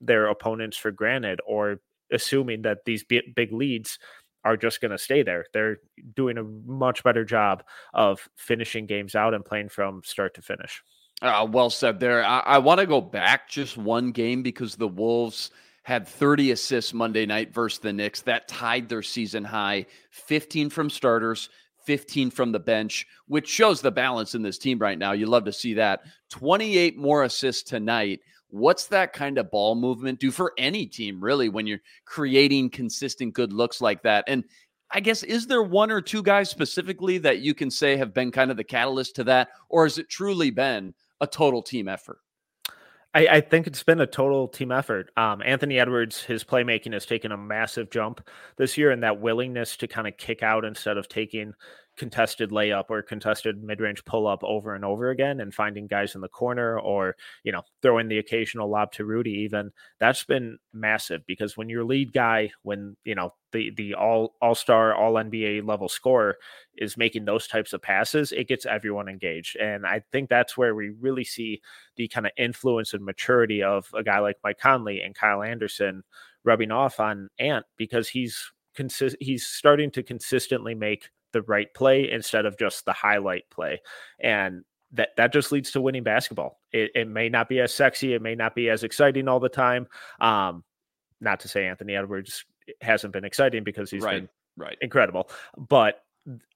their 0.00 0.26
opponents 0.26 0.76
for 0.76 0.90
granted 0.90 1.40
or 1.46 1.80
assuming 2.12 2.62
that 2.62 2.84
these 2.84 3.04
big 3.04 3.52
leads 3.52 3.98
are 4.44 4.56
just 4.56 4.80
going 4.80 4.92
to 4.92 4.98
stay 4.98 5.22
there. 5.22 5.44
They're 5.52 5.78
doing 6.14 6.38
a 6.38 6.44
much 6.44 7.02
better 7.02 7.24
job 7.24 7.64
of 7.92 8.28
finishing 8.36 8.86
games 8.86 9.14
out 9.14 9.34
and 9.34 9.44
playing 9.44 9.70
from 9.70 10.02
start 10.04 10.34
to 10.34 10.42
finish. 10.42 10.82
Uh, 11.22 11.46
well 11.50 11.70
said 11.70 11.98
there. 11.98 12.24
I, 12.24 12.40
I 12.40 12.58
want 12.58 12.78
to 12.78 12.86
go 12.86 13.00
back 13.00 13.48
just 13.48 13.76
one 13.76 14.12
game 14.12 14.42
because 14.42 14.76
the 14.76 14.86
Wolves 14.86 15.50
had 15.86 16.08
30 16.08 16.50
assists 16.50 16.92
Monday 16.92 17.24
night 17.26 17.54
versus 17.54 17.78
the 17.78 17.92
Knicks. 17.92 18.20
That 18.22 18.48
tied 18.48 18.88
their 18.88 19.04
season 19.04 19.44
high 19.44 19.86
15 20.10 20.68
from 20.68 20.90
starters, 20.90 21.48
15 21.84 22.32
from 22.32 22.50
the 22.50 22.58
bench, 22.58 23.06
which 23.28 23.46
shows 23.46 23.80
the 23.80 23.92
balance 23.92 24.34
in 24.34 24.42
this 24.42 24.58
team 24.58 24.80
right 24.80 24.98
now. 24.98 25.12
You 25.12 25.26
love 25.26 25.44
to 25.44 25.52
see 25.52 25.74
that. 25.74 26.00
28 26.30 26.98
more 26.98 27.22
assists 27.22 27.62
tonight. 27.62 28.18
What's 28.48 28.86
that 28.86 29.12
kind 29.12 29.38
of 29.38 29.48
ball 29.52 29.76
movement 29.76 30.18
do 30.18 30.32
for 30.32 30.52
any 30.58 30.86
team, 30.86 31.22
really, 31.22 31.48
when 31.48 31.68
you're 31.68 31.82
creating 32.04 32.70
consistent 32.70 33.34
good 33.34 33.52
looks 33.52 33.80
like 33.80 34.02
that? 34.02 34.24
And 34.26 34.42
I 34.90 34.98
guess, 34.98 35.22
is 35.22 35.46
there 35.46 35.62
one 35.62 35.92
or 35.92 36.00
two 36.00 36.24
guys 36.24 36.50
specifically 36.50 37.18
that 37.18 37.38
you 37.38 37.54
can 37.54 37.70
say 37.70 37.96
have 37.96 38.12
been 38.12 38.32
kind 38.32 38.50
of 38.50 38.56
the 38.56 38.64
catalyst 38.64 39.14
to 39.16 39.24
that? 39.24 39.50
Or 39.68 39.84
has 39.84 39.98
it 39.98 40.08
truly 40.08 40.50
been 40.50 40.94
a 41.20 41.28
total 41.28 41.62
team 41.62 41.86
effort? 41.86 42.18
I, 43.16 43.36
I, 43.36 43.40
think 43.40 43.66
it's 43.66 43.82
been 43.82 44.00
a 44.02 44.06
total 44.06 44.46
team 44.46 44.70
effort. 44.70 45.10
Um, 45.16 45.40
Anthony 45.42 45.78
Edwards, 45.78 46.22
his 46.22 46.44
playmaking 46.44 46.92
has 46.92 47.06
taken 47.06 47.32
a 47.32 47.36
massive 47.38 47.88
jump 47.88 48.20
this 48.58 48.76
year, 48.76 48.90
and 48.90 49.02
that 49.02 49.22
willingness 49.22 49.78
to 49.78 49.88
kind 49.88 50.06
of 50.06 50.18
kick 50.18 50.42
out 50.42 50.66
instead 50.66 50.98
of 50.98 51.08
taking 51.08 51.54
contested 51.96 52.50
layup 52.50 52.84
or 52.88 53.02
contested 53.02 53.62
mid-range 53.62 54.04
pull-up 54.04 54.42
over 54.44 54.74
and 54.74 54.84
over 54.84 55.10
again 55.10 55.40
and 55.40 55.54
finding 55.54 55.86
guys 55.86 56.14
in 56.14 56.20
the 56.20 56.28
corner 56.28 56.78
or 56.78 57.16
you 57.42 57.52
know 57.52 57.62
throwing 57.82 58.08
the 58.08 58.18
occasional 58.18 58.68
lob 58.68 58.92
to 58.92 59.04
Rudy 59.04 59.30
even 59.30 59.72
that's 59.98 60.24
been 60.24 60.58
massive 60.72 61.22
because 61.26 61.56
when 61.56 61.68
your 61.68 61.84
lead 61.84 62.12
guy 62.12 62.50
when 62.62 62.96
you 63.04 63.14
know 63.14 63.32
the 63.52 63.70
the 63.76 63.94
all 63.94 64.34
all-star 64.42 64.94
all 64.94 65.14
NBA 65.14 65.66
level 65.66 65.88
scorer 65.88 66.36
is 66.76 66.96
making 66.96 67.24
those 67.24 67.46
types 67.46 67.72
of 67.72 67.80
passes 67.80 68.32
it 68.32 68.48
gets 68.48 68.66
everyone 68.66 69.08
engaged. 69.08 69.56
And 69.56 69.86
I 69.86 70.02
think 70.12 70.28
that's 70.28 70.56
where 70.56 70.74
we 70.74 70.90
really 70.90 71.24
see 71.24 71.60
the 71.96 72.08
kind 72.08 72.26
of 72.26 72.32
influence 72.36 72.92
and 72.92 73.04
maturity 73.04 73.62
of 73.62 73.88
a 73.94 74.02
guy 74.02 74.18
like 74.18 74.36
Mike 74.44 74.58
Conley 74.58 75.00
and 75.00 75.14
Kyle 75.14 75.42
Anderson 75.42 76.02
rubbing 76.44 76.70
off 76.70 77.00
on 77.00 77.28
Ant 77.38 77.64
because 77.76 78.08
he's 78.08 78.52
he's 79.20 79.46
starting 79.46 79.90
to 79.90 80.02
consistently 80.02 80.74
make 80.74 81.08
the 81.32 81.42
right 81.42 81.72
play 81.74 82.10
instead 82.10 82.46
of 82.46 82.58
just 82.58 82.84
the 82.84 82.92
highlight 82.92 83.48
play. 83.50 83.80
And 84.18 84.64
that 84.92 85.10
that 85.16 85.32
just 85.32 85.52
leads 85.52 85.72
to 85.72 85.80
winning 85.80 86.02
basketball. 86.02 86.60
It, 86.72 86.90
it 86.94 87.08
may 87.08 87.28
not 87.28 87.48
be 87.48 87.60
as 87.60 87.74
sexy, 87.74 88.14
it 88.14 88.22
may 88.22 88.34
not 88.34 88.54
be 88.54 88.70
as 88.70 88.84
exciting 88.84 89.28
all 89.28 89.40
the 89.40 89.48
time. 89.48 89.86
Um, 90.20 90.64
not 91.20 91.40
to 91.40 91.48
say 91.48 91.66
Anthony 91.66 91.96
Edwards 91.96 92.44
hasn't 92.80 93.12
been 93.12 93.24
exciting 93.24 93.64
because 93.64 93.90
he's 93.90 94.02
right, 94.02 94.20
been 94.20 94.28
right. 94.56 94.76
incredible, 94.80 95.30
but 95.56 96.02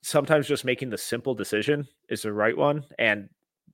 sometimes 0.03 0.47
just 0.47 0.65
making 0.65 0.91
the 0.91 0.99
simple 0.99 1.35
decision 1.35 1.87
is 2.09 2.23
the 2.23 2.33
right 2.33 2.57
one, 2.57 2.85
and 2.99 3.29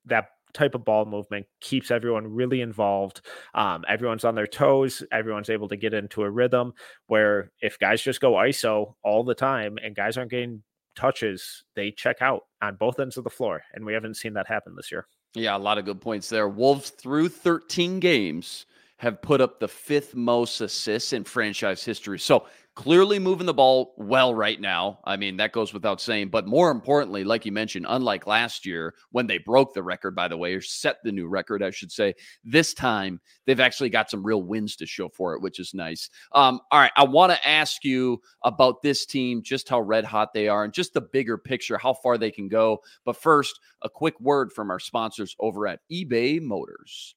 that 0.04 0.28
type 0.56 0.74
of 0.74 0.84
ball 0.84 1.04
movement 1.04 1.46
keeps 1.60 1.90
everyone 1.90 2.26
really 2.26 2.62
involved. 2.62 3.20
Um, 3.54 3.84
everyone's 3.88 4.24
on 4.24 4.34
their 4.34 4.46
toes. 4.46 5.02
Everyone's 5.12 5.50
able 5.50 5.68
to 5.68 5.76
get 5.76 5.92
into 5.92 6.22
a 6.22 6.30
rhythm 6.30 6.72
where 7.08 7.52
if 7.60 7.78
guys 7.78 8.00
just 8.00 8.20
go 8.20 8.32
ISO 8.32 8.94
all 9.02 9.22
the 9.22 9.34
time 9.34 9.76
and 9.82 9.94
guys 9.94 10.16
aren't 10.16 10.30
getting 10.30 10.62
touches, 10.96 11.64
they 11.74 11.90
check 11.90 12.20
out 12.20 12.42
on 12.62 12.76
both 12.76 12.98
ends 12.98 13.16
of 13.16 13.24
the 13.24 13.30
floor. 13.30 13.62
And 13.74 13.84
we 13.84 13.92
haven't 13.92 14.16
seen 14.16 14.32
that 14.34 14.48
happen 14.48 14.74
this 14.74 14.90
year. 14.90 15.06
Yeah, 15.34 15.56
a 15.56 15.58
lot 15.58 15.78
of 15.78 15.84
good 15.84 16.00
points 16.00 16.28
there. 16.28 16.48
Wolves 16.48 16.90
through 16.90 17.28
13 17.28 18.00
games 18.00 18.66
have 18.98 19.20
put 19.20 19.40
up 19.40 19.60
the 19.60 19.68
fifth 19.68 20.14
most 20.14 20.60
assists 20.60 21.12
in 21.12 21.24
franchise 21.24 21.84
history. 21.84 22.18
So 22.18 22.46
clearly 22.76 23.18
moving 23.18 23.46
the 23.46 23.54
ball 23.54 23.94
well 23.96 24.34
right 24.34 24.60
now. 24.60 25.00
I 25.04 25.16
mean, 25.16 25.38
that 25.38 25.52
goes 25.52 25.72
without 25.72 26.00
saying. 26.00 26.28
But 26.28 26.46
more 26.46 26.70
importantly, 26.70 27.24
like 27.24 27.44
you 27.44 27.52
mentioned, 27.52 27.86
unlike 27.88 28.26
last 28.26 28.64
year 28.64 28.94
when 29.10 29.26
they 29.26 29.38
broke 29.38 29.74
the 29.74 29.82
record, 29.82 30.14
by 30.14 30.28
the 30.28 30.36
way, 30.36 30.54
or 30.54 30.60
set 30.60 30.96
the 31.02 31.12
new 31.12 31.26
record, 31.26 31.62
I 31.62 31.70
should 31.70 31.90
say, 31.90 32.14
this 32.44 32.74
time 32.74 33.20
they've 33.46 33.60
actually 33.60 33.90
got 33.90 34.10
some 34.10 34.24
real 34.24 34.42
wins 34.42 34.76
to 34.76 34.86
show 34.86 35.08
for 35.08 35.34
it, 35.34 35.42
which 35.42 35.58
is 35.58 35.74
nice. 35.74 36.08
Um, 36.32 36.60
all 36.70 36.80
right. 36.80 36.92
I 36.96 37.04
want 37.04 37.32
to 37.32 37.48
ask 37.48 37.82
you 37.84 38.20
about 38.44 38.82
this 38.82 39.04
team, 39.04 39.42
just 39.42 39.68
how 39.68 39.80
red 39.80 40.04
hot 40.04 40.32
they 40.32 40.48
are, 40.48 40.64
and 40.64 40.72
just 40.72 40.94
the 40.94 41.00
bigger 41.00 41.38
picture, 41.38 41.78
how 41.78 41.94
far 41.94 42.16
they 42.18 42.30
can 42.30 42.48
go. 42.48 42.78
But 43.04 43.16
first, 43.16 43.58
a 43.82 43.90
quick 43.90 44.18
word 44.20 44.52
from 44.52 44.70
our 44.70 44.80
sponsors 44.80 45.34
over 45.38 45.66
at 45.66 45.80
eBay 45.90 46.40
Motors. 46.40 47.14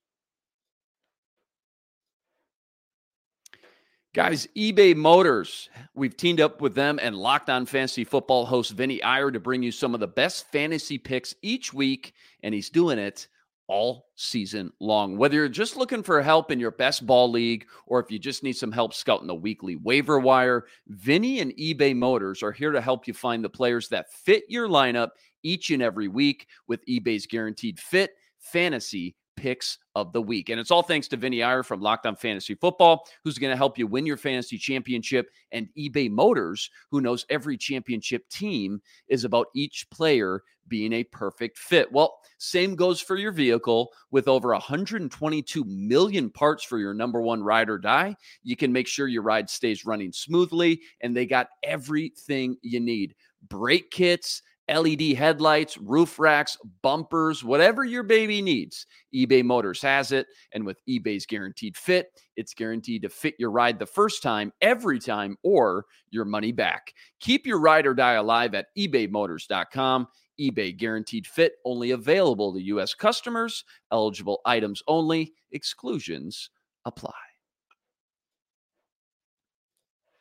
Guys, 4.19 4.49
eBay 4.53 4.93
Motors, 4.93 5.69
we've 5.95 6.17
teamed 6.17 6.41
up 6.41 6.59
with 6.59 6.75
them 6.75 6.99
and 7.01 7.15
Locked 7.15 7.49
On 7.49 7.65
Fantasy 7.65 8.03
Football 8.03 8.45
host 8.45 8.73
Vinny 8.73 9.01
Iyer 9.01 9.31
to 9.31 9.39
bring 9.39 9.63
you 9.63 9.71
some 9.71 9.93
of 9.93 10.01
the 10.01 10.09
best 10.09 10.51
fantasy 10.51 10.97
picks 10.97 11.33
each 11.41 11.73
week, 11.73 12.11
and 12.43 12.53
he's 12.53 12.69
doing 12.69 12.99
it 12.99 13.29
all 13.69 14.07
season 14.15 14.73
long. 14.81 15.17
Whether 15.17 15.35
you're 15.35 15.47
just 15.47 15.77
looking 15.77 16.03
for 16.03 16.21
help 16.21 16.51
in 16.51 16.59
your 16.59 16.71
best 16.71 17.05
ball 17.05 17.31
league 17.31 17.65
or 17.87 18.01
if 18.01 18.11
you 18.11 18.19
just 18.19 18.43
need 18.43 18.57
some 18.57 18.73
help 18.73 18.93
scouting 18.93 19.25
the 19.27 19.33
weekly 19.33 19.77
waiver 19.77 20.19
wire, 20.19 20.65
Vinny 20.89 21.39
and 21.39 21.53
eBay 21.53 21.95
Motors 21.95 22.43
are 22.43 22.51
here 22.51 22.73
to 22.73 22.81
help 22.81 23.07
you 23.07 23.13
find 23.13 23.41
the 23.41 23.47
players 23.47 23.87
that 23.87 24.11
fit 24.11 24.43
your 24.49 24.67
lineup 24.67 25.11
each 25.43 25.69
and 25.69 25.81
every 25.81 26.09
week 26.09 26.47
with 26.67 26.85
eBay's 26.87 27.25
guaranteed 27.25 27.79
fit, 27.79 28.11
fantasy, 28.37 29.15
picks 29.39 29.77
of 29.95 30.11
the 30.11 30.21
week. 30.21 30.49
And 30.49 30.59
it's 30.59 30.69
all 30.69 30.83
thanks 30.83 31.07
to 31.07 31.17
Vinny 31.17 31.41
Iyer 31.41 31.63
from 31.63 31.79
Locked 31.79 32.05
On 32.05 32.15
Fantasy 32.15 32.55
Football, 32.55 33.07
who's 33.23 33.37
going 33.37 33.51
to 33.51 33.57
help 33.57 33.77
you 33.77 33.87
win 33.87 34.05
your 34.05 34.17
fantasy 34.17 34.57
championship, 34.57 35.31
and 35.53 35.69
eBay 35.77 36.11
Motors, 36.11 36.69
who 36.91 36.99
knows 36.99 37.25
every 37.29 37.57
championship 37.57 38.27
team 38.29 38.81
is 39.07 39.23
about 39.23 39.47
each 39.55 39.89
player 39.89 40.43
being 40.67 40.91
a 40.93 41.03
perfect 41.05 41.57
fit. 41.57 41.91
Well, 41.91 42.19
same 42.37 42.75
goes 42.75 43.01
for 43.01 43.15
your 43.15 43.31
vehicle. 43.31 43.91
With 44.11 44.27
over 44.27 44.49
122 44.49 45.63
million 45.63 46.29
parts 46.29 46.63
for 46.63 46.77
your 46.77 46.93
number 46.93 47.21
one 47.21 47.41
ride 47.41 47.69
or 47.69 47.77
die, 47.77 48.15
you 48.43 48.55
can 48.55 48.71
make 48.71 48.87
sure 48.87 49.07
your 49.07 49.23
ride 49.23 49.49
stays 49.49 49.85
running 49.85 50.11
smoothly, 50.11 50.81
and 51.01 51.15
they 51.15 51.25
got 51.25 51.47
everything 51.63 52.57
you 52.61 52.79
need 52.79 53.15
brake 53.47 53.89
kits 53.89 54.41
LED 54.69 55.13
headlights, 55.13 55.77
roof 55.77 56.19
racks, 56.19 56.57
bumpers, 56.81 57.43
whatever 57.43 57.83
your 57.83 58.03
baby 58.03 58.41
needs. 58.41 58.85
eBay 59.13 59.43
Motors 59.43 59.81
has 59.81 60.11
it. 60.11 60.27
And 60.53 60.65
with 60.65 60.79
eBay's 60.87 61.25
guaranteed 61.25 61.75
fit, 61.75 62.07
it's 62.35 62.53
guaranteed 62.53 63.01
to 63.01 63.09
fit 63.09 63.35
your 63.39 63.51
ride 63.51 63.79
the 63.79 63.85
first 63.85 64.21
time, 64.21 64.53
every 64.61 64.99
time, 64.99 65.37
or 65.43 65.85
your 66.11 66.25
money 66.25 66.51
back. 66.51 66.93
Keep 67.19 67.45
your 67.45 67.59
ride 67.59 67.87
or 67.87 67.93
die 67.93 68.13
alive 68.13 68.53
at 68.53 68.67
ebaymotors.com. 68.77 70.07
eBay 70.39 70.77
guaranteed 70.77 71.27
fit 71.27 71.53
only 71.65 71.91
available 71.91 72.53
to 72.53 72.61
U.S. 72.61 72.93
customers, 72.93 73.63
eligible 73.91 74.39
items 74.45 74.81
only, 74.87 75.33
exclusions 75.51 76.49
apply. 76.85 77.28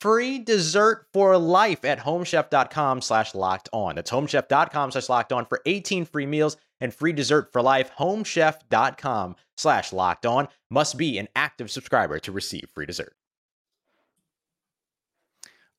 free 0.00 0.38
dessert 0.38 1.06
for 1.12 1.36
life 1.38 1.84
at 1.84 1.98
homechef.com 1.98 3.00
slash 3.00 3.34
locked 3.34 3.68
on. 3.72 3.96
That's 3.96 4.10
homechef.com 4.10 4.90
slash 4.90 5.08
locked 5.08 5.32
on 5.32 5.46
for 5.46 5.60
18 5.66 6.04
free 6.04 6.26
meals 6.26 6.56
and 6.80 6.94
free 6.94 7.12
dessert 7.12 7.52
for 7.52 7.62
life. 7.62 7.90
Homechef.com 7.98 9.36
slash 9.56 9.92
locked 9.92 10.26
on 10.26 10.48
must 10.70 10.96
be 10.96 11.18
an 11.18 11.28
active 11.34 11.70
subscriber 11.70 12.18
to 12.20 12.32
receive 12.32 12.68
free 12.74 12.86
dessert. 12.86 13.14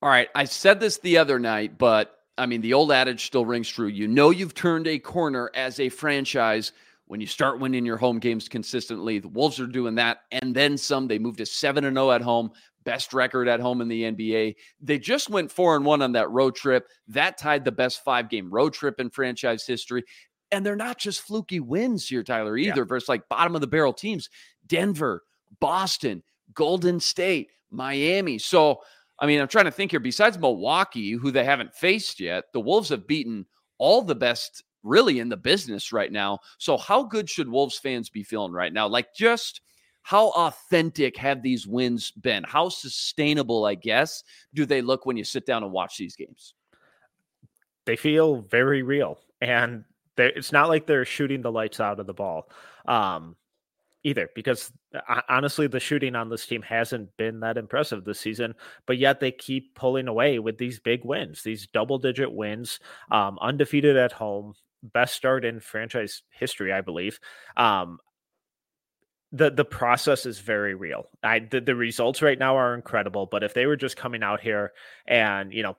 All 0.01 0.09
right. 0.09 0.29
I 0.35 0.45
said 0.45 0.79
this 0.79 0.97
the 0.99 1.17
other 1.17 1.39
night, 1.39 1.77
but 1.77 2.17
I 2.37 2.45
mean, 2.45 2.61
the 2.61 2.73
old 2.73 2.91
adage 2.91 3.25
still 3.25 3.45
rings 3.45 3.67
true. 3.69 3.87
You 3.87 4.07
know, 4.07 4.29
you've 4.29 4.53
turned 4.53 4.87
a 4.87 4.99
corner 4.99 5.49
as 5.55 5.79
a 5.79 5.89
franchise 5.89 6.71
when 7.07 7.19
you 7.19 7.25
start 7.25 7.59
winning 7.59 7.85
your 7.85 7.97
home 7.97 8.19
games 8.19 8.47
consistently. 8.47 9.17
The 9.17 9.29
Wolves 9.29 9.59
are 9.59 9.65
doing 9.65 9.95
that 9.95 10.23
and 10.31 10.53
then 10.53 10.77
some. 10.77 11.07
They 11.07 11.17
moved 11.17 11.39
to 11.39 11.45
7 11.45 11.83
and 11.83 11.95
0 11.95 12.11
at 12.11 12.21
home, 12.21 12.51
best 12.87 13.13
record 13.13 13.49
at 13.49 13.59
home 13.59 13.81
in 13.81 13.89
the 13.89 14.03
NBA. 14.03 14.55
They 14.79 14.97
just 14.97 15.29
went 15.29 15.51
4 15.51 15.75
and 15.75 15.85
1 15.85 16.01
on 16.01 16.13
that 16.13 16.31
road 16.31 16.55
trip. 16.55 16.87
That 17.09 17.37
tied 17.37 17.65
the 17.65 17.71
best 17.73 18.03
5-game 18.05 18.49
road 18.49 18.73
trip 18.73 19.01
in 19.01 19.09
franchise 19.09 19.67
history. 19.67 20.05
And 20.53 20.65
they're 20.65 20.77
not 20.77 20.97
just 20.97 21.19
fluky 21.19 21.59
wins 21.59 22.07
here, 22.07 22.23
Tyler, 22.23 22.57
either, 22.57 22.81
yeah. 22.81 22.87
versus 22.87 23.09
like 23.09 23.27
bottom 23.27 23.55
of 23.55 23.61
the 23.61 23.67
barrel 23.67 23.91
teams 23.91 24.29
Denver, 24.65 25.23
Boston, 25.59 26.23
Golden 26.53 27.01
State, 27.01 27.49
Miami. 27.69 28.37
So, 28.37 28.79
I 29.19 29.25
mean, 29.25 29.41
I'm 29.41 29.49
trying 29.49 29.65
to 29.65 29.71
think 29.71 29.91
here. 29.91 29.99
Besides 29.99 30.39
Milwaukee, 30.39 31.11
who 31.11 31.29
they 31.29 31.43
haven't 31.43 31.75
faced 31.75 32.21
yet, 32.21 32.45
the 32.53 32.61
Wolves 32.61 32.87
have 32.87 33.05
beaten 33.05 33.45
all 33.79 34.01
the 34.01 34.15
best 34.15 34.63
really 34.83 35.19
in 35.19 35.27
the 35.27 35.35
business 35.35 35.91
right 35.91 36.11
now. 36.11 36.39
So, 36.57 36.77
how 36.77 37.03
good 37.03 37.29
should 37.29 37.49
Wolves 37.49 37.77
fans 37.77 38.09
be 38.09 38.23
feeling 38.23 38.53
right 38.53 38.71
now? 38.71 38.87
Like, 38.87 39.13
just 39.13 39.59
how 40.07 40.29
authentic 40.29 41.17
have 41.17 41.43
these 41.43 41.67
wins 41.67 42.11
been? 42.11 42.45
How 42.45 42.69
sustainable, 42.69 43.65
I 43.65 43.75
guess, 43.75 44.23
do 44.53 44.65
they 44.65 44.81
look 44.81 45.05
when 45.05 45.17
you 45.17 45.25
sit 45.25 45.45
down 45.45 45.63
and 45.63 45.73
watch 45.73 45.97
these 45.97 46.15
games? 46.15 46.53
They 47.85 47.97
feel 47.97 48.37
very 48.37 48.83
real. 48.83 49.19
And 49.41 49.83
it's 50.17 50.53
not 50.53 50.69
like 50.69 50.87
they're 50.87 51.03
shooting 51.03 51.41
the 51.41 51.51
lights 51.51 51.81
out 51.81 51.99
of 51.99 52.07
the 52.07 52.13
ball 52.13 52.49
um, 52.87 53.35
either, 54.03 54.29
because 54.33 54.71
uh, 54.95 55.19
honestly, 55.27 55.67
the 55.67 55.81
shooting 55.81 56.15
on 56.15 56.29
this 56.29 56.45
team 56.45 56.61
hasn't 56.61 57.09
been 57.17 57.41
that 57.41 57.57
impressive 57.57 58.05
this 58.05 58.21
season. 58.21 58.55
But 58.85 58.99
yet 58.99 59.19
they 59.19 59.33
keep 59.33 59.75
pulling 59.75 60.07
away 60.07 60.39
with 60.39 60.57
these 60.57 60.79
big 60.79 61.03
wins, 61.03 61.43
these 61.43 61.67
double-digit 61.67 62.31
wins, 62.31 62.79
um, 63.11 63.37
undefeated 63.41 63.97
at 63.97 64.13
home, 64.13 64.53
best 64.83 65.15
start 65.15 65.43
in 65.43 65.59
franchise 65.59 66.23
history, 66.29 66.71
I 66.71 66.79
believe. 66.79 67.19
Um, 67.57 67.99
the 69.37 69.51
the 69.51 69.65
process 69.65 70.25
is 70.25 70.39
very 70.39 70.75
real. 70.75 71.07
I 71.23 71.39
the, 71.39 71.61
the 71.61 71.75
results 71.75 72.21
right 72.21 72.37
now 72.37 72.57
are 72.57 72.73
incredible, 72.73 73.25
but 73.25 73.43
if 73.43 73.53
they 73.53 73.65
were 73.65 73.75
just 73.75 73.97
coming 73.97 74.23
out 74.23 74.41
here 74.41 74.73
and 75.07 75.53
you 75.53 75.63
know 75.63 75.77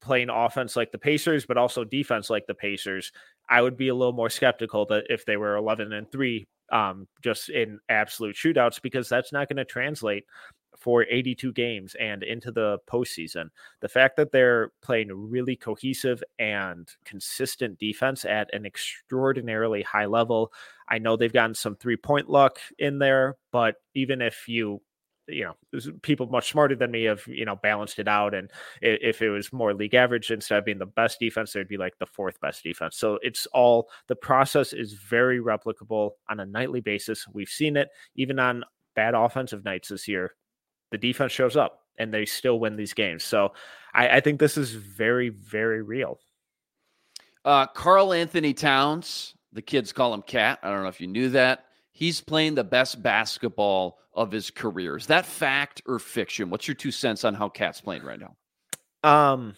playing 0.00 0.28
offense 0.30 0.76
like 0.76 0.92
the 0.92 0.98
Pacers, 0.98 1.46
but 1.46 1.56
also 1.56 1.84
defense 1.84 2.30
like 2.30 2.46
the 2.46 2.54
Pacers, 2.54 3.12
I 3.48 3.62
would 3.62 3.76
be 3.76 3.88
a 3.88 3.94
little 3.94 4.12
more 4.12 4.30
skeptical 4.30 4.86
that 4.86 5.04
if 5.08 5.24
they 5.24 5.36
were 5.36 5.56
11 5.56 5.92
and 5.92 6.10
3 6.10 6.46
um, 6.72 7.08
just 7.22 7.48
in 7.48 7.78
absolute 7.88 8.36
shootouts 8.36 8.80
because 8.82 9.08
that's 9.08 9.32
not 9.32 9.48
going 9.48 9.56
to 9.56 9.64
translate 9.64 10.24
for 10.78 11.06
82 11.08 11.52
games 11.52 11.94
and 12.00 12.22
into 12.22 12.50
the 12.50 12.78
postseason. 12.86 13.48
The 13.80 13.88
fact 13.88 14.16
that 14.16 14.32
they're 14.32 14.70
playing 14.82 15.10
really 15.12 15.56
cohesive 15.56 16.22
and 16.38 16.88
consistent 17.04 17.78
defense 17.78 18.24
at 18.24 18.52
an 18.52 18.66
extraordinarily 18.66 19.82
high 19.82 20.06
level. 20.06 20.52
I 20.88 20.98
know 20.98 21.16
they've 21.16 21.32
gotten 21.32 21.54
some 21.54 21.76
three 21.76 21.96
point 21.96 22.28
luck 22.28 22.58
in 22.78 22.98
there, 22.98 23.36
but 23.52 23.76
even 23.94 24.20
if 24.20 24.48
you 24.48 24.80
you 25.26 25.44
know 25.44 25.80
people 26.02 26.26
much 26.26 26.50
smarter 26.50 26.76
than 26.76 26.90
me 26.90 27.04
have 27.04 27.22
you 27.26 27.44
know 27.44 27.56
balanced 27.56 27.98
it 27.98 28.08
out 28.08 28.34
and 28.34 28.50
if 28.82 29.22
it 29.22 29.30
was 29.30 29.52
more 29.52 29.72
league 29.72 29.94
average 29.94 30.30
instead 30.30 30.58
of 30.58 30.64
being 30.64 30.78
the 30.78 30.86
best 30.86 31.18
defense 31.18 31.52
they'd 31.52 31.68
be 31.68 31.76
like 31.76 31.96
the 31.98 32.06
fourth 32.06 32.38
best 32.40 32.62
defense 32.62 32.96
so 32.96 33.18
it's 33.22 33.46
all 33.46 33.88
the 34.08 34.16
process 34.16 34.72
is 34.72 34.92
very 34.92 35.40
replicable 35.40 36.10
on 36.28 36.40
a 36.40 36.46
nightly 36.46 36.80
basis 36.80 37.26
we've 37.32 37.48
seen 37.48 37.76
it 37.76 37.88
even 38.16 38.38
on 38.38 38.64
bad 38.94 39.14
offensive 39.14 39.64
nights 39.64 39.88
this 39.88 40.06
year 40.06 40.32
the 40.94 40.98
defense 40.98 41.32
shows 41.32 41.56
up 41.56 41.80
and 41.98 42.12
they 42.12 42.24
still 42.24 42.58
win 42.58 42.76
these 42.76 42.94
games 42.94 43.22
so 43.22 43.52
i, 43.94 44.08
I 44.08 44.20
think 44.20 44.38
this 44.38 44.56
is 44.56 44.72
very 44.72 45.28
very 45.28 45.82
real 45.82 46.18
uh 47.44 47.66
Karl-Anthony 47.66 48.54
Towns 48.54 49.34
the 49.52 49.62
kids 49.62 49.92
call 49.92 50.14
him 50.14 50.22
cat 50.22 50.58
i 50.62 50.70
don't 50.70 50.82
know 50.82 50.88
if 50.88 51.00
you 51.00 51.06
knew 51.06 51.30
that 51.30 51.66
he's 51.92 52.20
playing 52.20 52.54
the 52.54 52.64
best 52.64 53.02
basketball 53.02 53.98
of 54.12 54.30
his 54.30 54.50
career. 54.50 54.96
Is 54.96 55.06
that 55.06 55.24
fact 55.26 55.82
or 55.86 55.98
fiction? 55.98 56.50
What's 56.50 56.68
your 56.68 56.74
two 56.74 56.90
cents 56.90 57.24
on 57.24 57.34
how 57.34 57.48
Cat's 57.48 57.80
playing 57.80 58.02
right 58.02 58.20
now? 58.20 58.36
Um, 59.02 59.54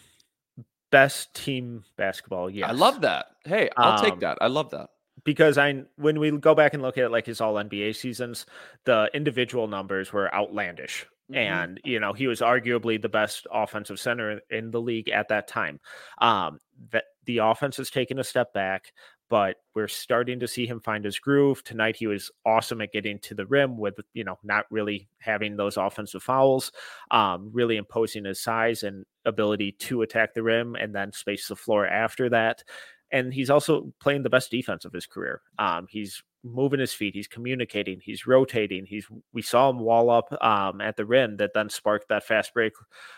best 0.90 1.35
team 1.35 1.85
basketball. 1.96 2.49
Yeah, 2.49 2.68
I 2.68 2.72
love 2.72 3.01
that. 3.03 3.27
Hey, 3.44 3.70
I'll 3.77 3.99
um, 3.99 4.05
take 4.05 4.20
that. 4.20 4.38
I 4.40 4.46
love 4.46 4.70
that 4.70 4.90
because 5.25 5.59
I 5.59 5.83
when 5.96 6.18
we 6.18 6.31
go 6.31 6.55
back 6.55 6.75
and 6.75 6.83
look 6.83 6.99
at 6.99 7.11
like 7.11 7.27
his 7.27 7.40
all 7.40 7.55
NBA 7.55 7.96
seasons, 7.96 8.46
the 8.85 9.11
individual 9.12 9.66
numbers 9.66 10.12
were 10.12 10.33
outlandish. 10.35 11.07
Mm-hmm. 11.31 11.35
And 11.35 11.81
you 11.85 11.99
know 11.99 12.12
he 12.12 12.29
was 12.29 12.41
arguably 12.41 13.01
the 13.01 13.09
best 13.09 13.47
offensive 13.53 13.99
center 13.99 14.41
in 14.51 14.71
the 14.71 14.81
league 14.81 15.09
at 15.09 15.29
that 15.29 15.49
time. 15.49 15.81
Um, 16.19 16.61
that 16.93 17.05
the 17.25 17.39
offense 17.39 17.79
has 17.79 17.91
taken 17.91 18.19
a 18.21 18.25
step 18.25 18.53
back 18.53 18.93
but 19.29 19.57
we're 19.75 19.89
starting 19.89 20.41
to 20.41 20.49
see 20.49 20.67
him 20.67 20.81
find 20.81 21.05
his 21.05 21.19
groove. 21.19 21.62
Tonight, 21.65 21.97
he 21.97 22.07
was 22.07 22.31
awesome 22.45 22.81
at 22.81 22.93
getting 22.93 23.19
to 23.21 23.35
the 23.35 23.47
rim 23.47 23.77
with, 23.77 23.99
you 24.15 24.25
know, 24.25 24.39
not 24.45 24.67
really 24.71 25.09
having 25.19 25.57
those 25.57 25.77
offensive 25.77 26.23
fouls, 26.23 26.71
um, 27.11 27.51
really 27.53 27.77
imposing 27.77 28.25
his 28.25 28.41
size 28.41 28.83
and 28.83 29.05
ability 29.25 29.73
to 29.73 30.03
attack 30.03 30.35
the 30.35 30.43
rim 30.43 30.77
and 30.77 30.95
then 30.95 31.12
space 31.12 31.49
the 31.49 31.57
floor 31.57 31.87
after 31.87 32.29
that. 32.29 32.62
And 33.11 33.33
he's 33.33 33.51
also 33.51 33.93
playing 34.01 34.23
the 34.23 34.31
best 34.31 34.51
defense 34.51 34.85
of 34.85 34.93
his 34.93 35.07
career. 35.07 35.41
Um, 35.59 35.87
he's 35.89 36.23
moving 36.47 36.81
his 36.81 36.93
feet, 36.93 37.15
he's 37.15 37.29
communicating, 37.29 38.01
he's 38.03 38.27
rotating. 38.27 38.87
He's 38.87 39.07
we 39.33 39.43
saw 39.43 39.71
him 39.71 39.81
wall 39.81 40.11
up 40.11 40.33
um, 40.43 40.81
at 40.81 40.97
the 40.97 41.05
rim 41.05 41.37
that 41.39 41.53
then 41.55 41.69
sparked 41.69 42.09
that 42.09 42.25
fast 42.25 42.55
break 42.55 42.73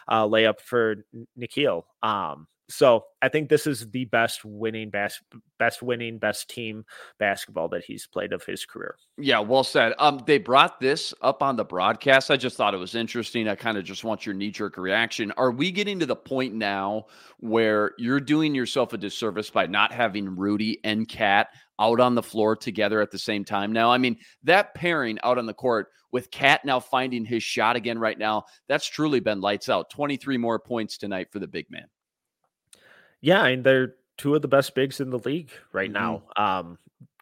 uh, 0.08 0.24
layup 0.24 0.60
for 0.60 0.96
Nickeil. 1.38 1.82
Um, 2.02 2.46
so 2.70 3.04
I 3.22 3.28
think 3.28 3.48
this 3.48 3.66
is 3.66 3.90
the 3.90 4.04
best 4.06 4.44
winning 4.44 4.90
best 4.90 5.22
best 5.58 5.82
winning 5.82 6.18
best 6.18 6.50
team 6.50 6.84
basketball 7.18 7.68
that 7.70 7.84
he's 7.84 8.06
played 8.06 8.32
of 8.32 8.44
his 8.44 8.66
career. 8.66 8.96
Yeah, 9.16 9.40
well 9.40 9.64
said. 9.64 9.94
Um, 9.98 10.22
they 10.26 10.38
brought 10.38 10.78
this 10.78 11.14
up 11.22 11.42
on 11.42 11.56
the 11.56 11.64
broadcast. 11.64 12.30
I 12.30 12.36
just 12.36 12.56
thought 12.56 12.74
it 12.74 12.78
was 12.78 12.94
interesting. 12.94 13.48
I 13.48 13.54
kind 13.54 13.78
of 13.78 13.84
just 13.84 14.04
want 14.04 14.26
your 14.26 14.34
knee 14.34 14.50
jerk 14.50 14.76
reaction. 14.76 15.32
Are 15.36 15.50
we 15.50 15.72
getting 15.72 15.98
to 16.00 16.06
the 16.06 16.16
point 16.16 16.54
now 16.54 17.06
where 17.40 17.92
you're 17.96 18.20
doing 18.20 18.54
yourself 18.54 18.92
a 18.92 18.98
disservice 18.98 19.48
by 19.48 19.66
not 19.66 19.92
having 19.92 20.36
Rudy 20.36 20.78
and 20.84 21.08
Cat 21.08 21.48
out 21.78 22.00
on 22.00 22.14
the 22.14 22.22
floor 22.22 22.56
together 22.56 23.00
at 23.00 23.10
the 23.10 23.18
same 23.18 23.44
time 23.44 23.72
now? 23.72 23.90
I 23.90 23.98
mean, 23.98 24.18
that 24.44 24.74
pairing 24.74 25.18
out 25.22 25.38
on 25.38 25.46
the 25.46 25.54
court 25.54 25.88
with 26.10 26.30
Cat 26.30 26.64
now 26.64 26.80
finding 26.80 27.24
his 27.24 27.42
shot 27.42 27.76
again 27.76 27.98
right 27.98 28.18
now, 28.18 28.44
that's 28.68 28.86
truly 28.86 29.20
been 29.20 29.40
lights 29.40 29.68
out. 29.68 29.90
23 29.90 30.36
more 30.38 30.58
points 30.58 30.98
tonight 30.98 31.28
for 31.30 31.38
the 31.38 31.48
big 31.48 31.70
man. 31.70 31.86
Yeah, 33.20 33.44
and 33.46 33.64
they're 33.64 33.96
two 34.16 34.34
of 34.34 34.42
the 34.42 34.48
best 34.48 34.74
bigs 34.74 35.00
in 35.00 35.10
the 35.10 35.18
league 35.18 35.50
right 35.72 35.92
mm-hmm. 35.92 36.22
now. 36.36 36.58
Um, 36.60 36.78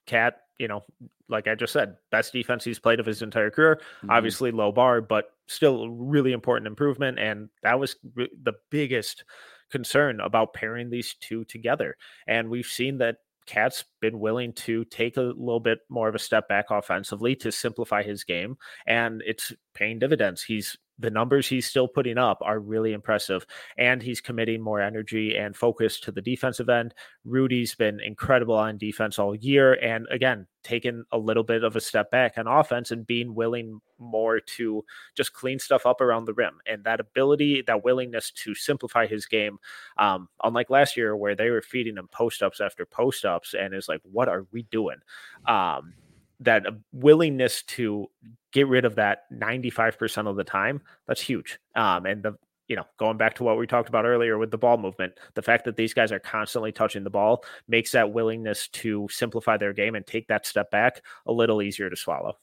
Cat, 0.07 0.42
you 0.59 0.69
know, 0.69 0.85
like 1.29 1.49
I 1.49 1.55
just 1.55 1.73
said, 1.73 1.97
best 2.11 2.33
defense 2.33 2.64
he's 2.64 2.79
played 2.79 3.01
of 3.01 3.07
his 3.07 3.23
entire 3.23 3.51
career. 3.51 3.81
Mm-hmm. 3.99 4.11
Obviously, 4.11 4.51
low 4.53 4.73
bar, 4.73 5.01
but 5.01 5.33
still 5.47 5.88
really 5.88 6.33
important 6.33 6.66
improvement. 6.66 7.19
And 7.19 7.49
that 7.62 7.79
was 7.79 7.97
the 8.14 8.55
biggest 8.71 9.25
concern 9.71 10.21
about 10.21 10.55
pairing 10.55 10.90
these 10.90 11.14
two 11.14 11.45
together. 11.45 11.97
And 12.27 12.49
we've 12.49 12.66
seen 12.66 12.99
that 12.99 13.16
Cat's 13.46 13.85
been 14.00 14.18
willing 14.18 14.52
to 14.54 14.85
take 14.87 15.16
a 15.16 15.22
little 15.22 15.61
bit 15.61 15.80
more 15.88 16.09
of 16.09 16.14
a 16.14 16.18
step 16.18 16.48
back 16.48 16.66
offensively 16.70 17.35
to 17.37 17.52
simplify 17.52 18.02
his 18.02 18.24
game, 18.24 18.56
and 18.87 19.22
it's 19.26 19.52
paying 19.74 19.98
dividends. 19.98 20.42
He's 20.42 20.76
the 20.98 21.11
numbers 21.11 21.46
he's 21.46 21.66
still 21.66 21.88
putting 21.88 22.18
up 22.18 22.38
are 22.42 22.59
really 22.59 22.92
impressive. 22.92 23.46
And 23.76 24.02
he's 24.02 24.20
committing 24.20 24.62
more 24.62 24.80
energy 24.80 25.37
and 25.37 25.56
focus 25.56 26.00
to 26.00 26.12
the 26.12 26.22
defensive 26.22 26.68
end. 26.68 26.94
Rudy's 27.24 27.74
been 27.74 28.00
incredible 28.00 28.54
on 28.54 28.78
defense 28.78 29.18
all 29.18 29.35
year. 29.35 29.74
And 29.74 30.06
again, 30.11 30.46
taking 30.62 31.04
a 31.12 31.18
little 31.18 31.44
bit 31.44 31.62
of 31.62 31.76
a 31.76 31.80
step 31.80 32.11
back 32.11 32.38
on 32.38 32.46
offense 32.46 32.90
and 32.90 33.06
being 33.06 33.35
willing 33.35 33.80
more 33.98 34.40
to 34.40 34.85
just 35.14 35.32
clean 35.32 35.59
stuff 35.59 35.87
up 35.87 36.00
around 36.00 36.24
the 36.24 36.35
rim. 36.35 36.59
And 36.66 36.82
that 36.85 36.98
ability, 36.98 37.62
that 37.66 37.85
willingness 37.85 38.30
to 38.32 38.54
simplify 38.54 39.06
his 39.06 39.26
game, 39.26 39.59
um, 39.98 40.28
unlike 40.42 40.70
last 40.70 40.96
year 40.96 41.16
where 41.16 41.37
they 41.37 41.50
were 41.50 41.62
feeding 41.62 41.96
him 41.96 42.09
post 42.11 42.42
ups 42.42 42.61
after 42.61 42.85
post 42.85 43.24
ups 43.24 43.54
and 43.54 43.74
is 43.74 43.88
like, 43.88 44.00
what 44.02 44.28
are 44.28 44.46
we 44.50 44.62
doing? 44.64 44.98
Um, 45.46 45.94
that 46.40 46.64
willingness 46.92 47.62
to 47.62 48.11
get 48.57 48.69
rid 48.69 48.87
of 48.87 48.95
that 48.95 49.31
95% 49.31 50.27
of 50.27 50.37
the 50.37 50.42
time, 50.42 50.81
that's 51.07 51.21
huge. 51.21 51.59
Um, 51.75 52.07
and 52.07 52.23
the, 52.23 52.38
you 52.69 52.75
know, 52.75 52.87
going 52.99 53.19
back 53.19 53.35
to 53.35 53.45
what 53.45 53.59
we 53.59 53.66
talked 53.66 53.90
about 53.90 54.07
earlier 54.07 54.38
with 54.38 54.51
the 54.51 54.57
ball 54.57 54.79
movement, 54.79 55.12
the 55.35 55.42
fact 55.42 55.66
that 55.66 55.77
these 55.77 55.92
guys 55.92 56.11
are 56.11 56.19
constantly 56.19 56.73
touching 56.73 57.05
the 57.05 57.11
ball 57.11 57.45
makes 57.69 57.92
that 57.92 58.14
willingness 58.14 58.69
to 58.69 59.07
simplify 59.11 59.59
their 59.59 59.75
game 59.75 59.95
and 59.95 60.07
take 60.07 60.27
that 60.29 60.47
step 60.47 60.71
back 60.71 61.03
a 61.27 61.33
little 61.33 61.61
easier 61.61 61.90
to 61.90 61.97
swallow. 61.97 62.38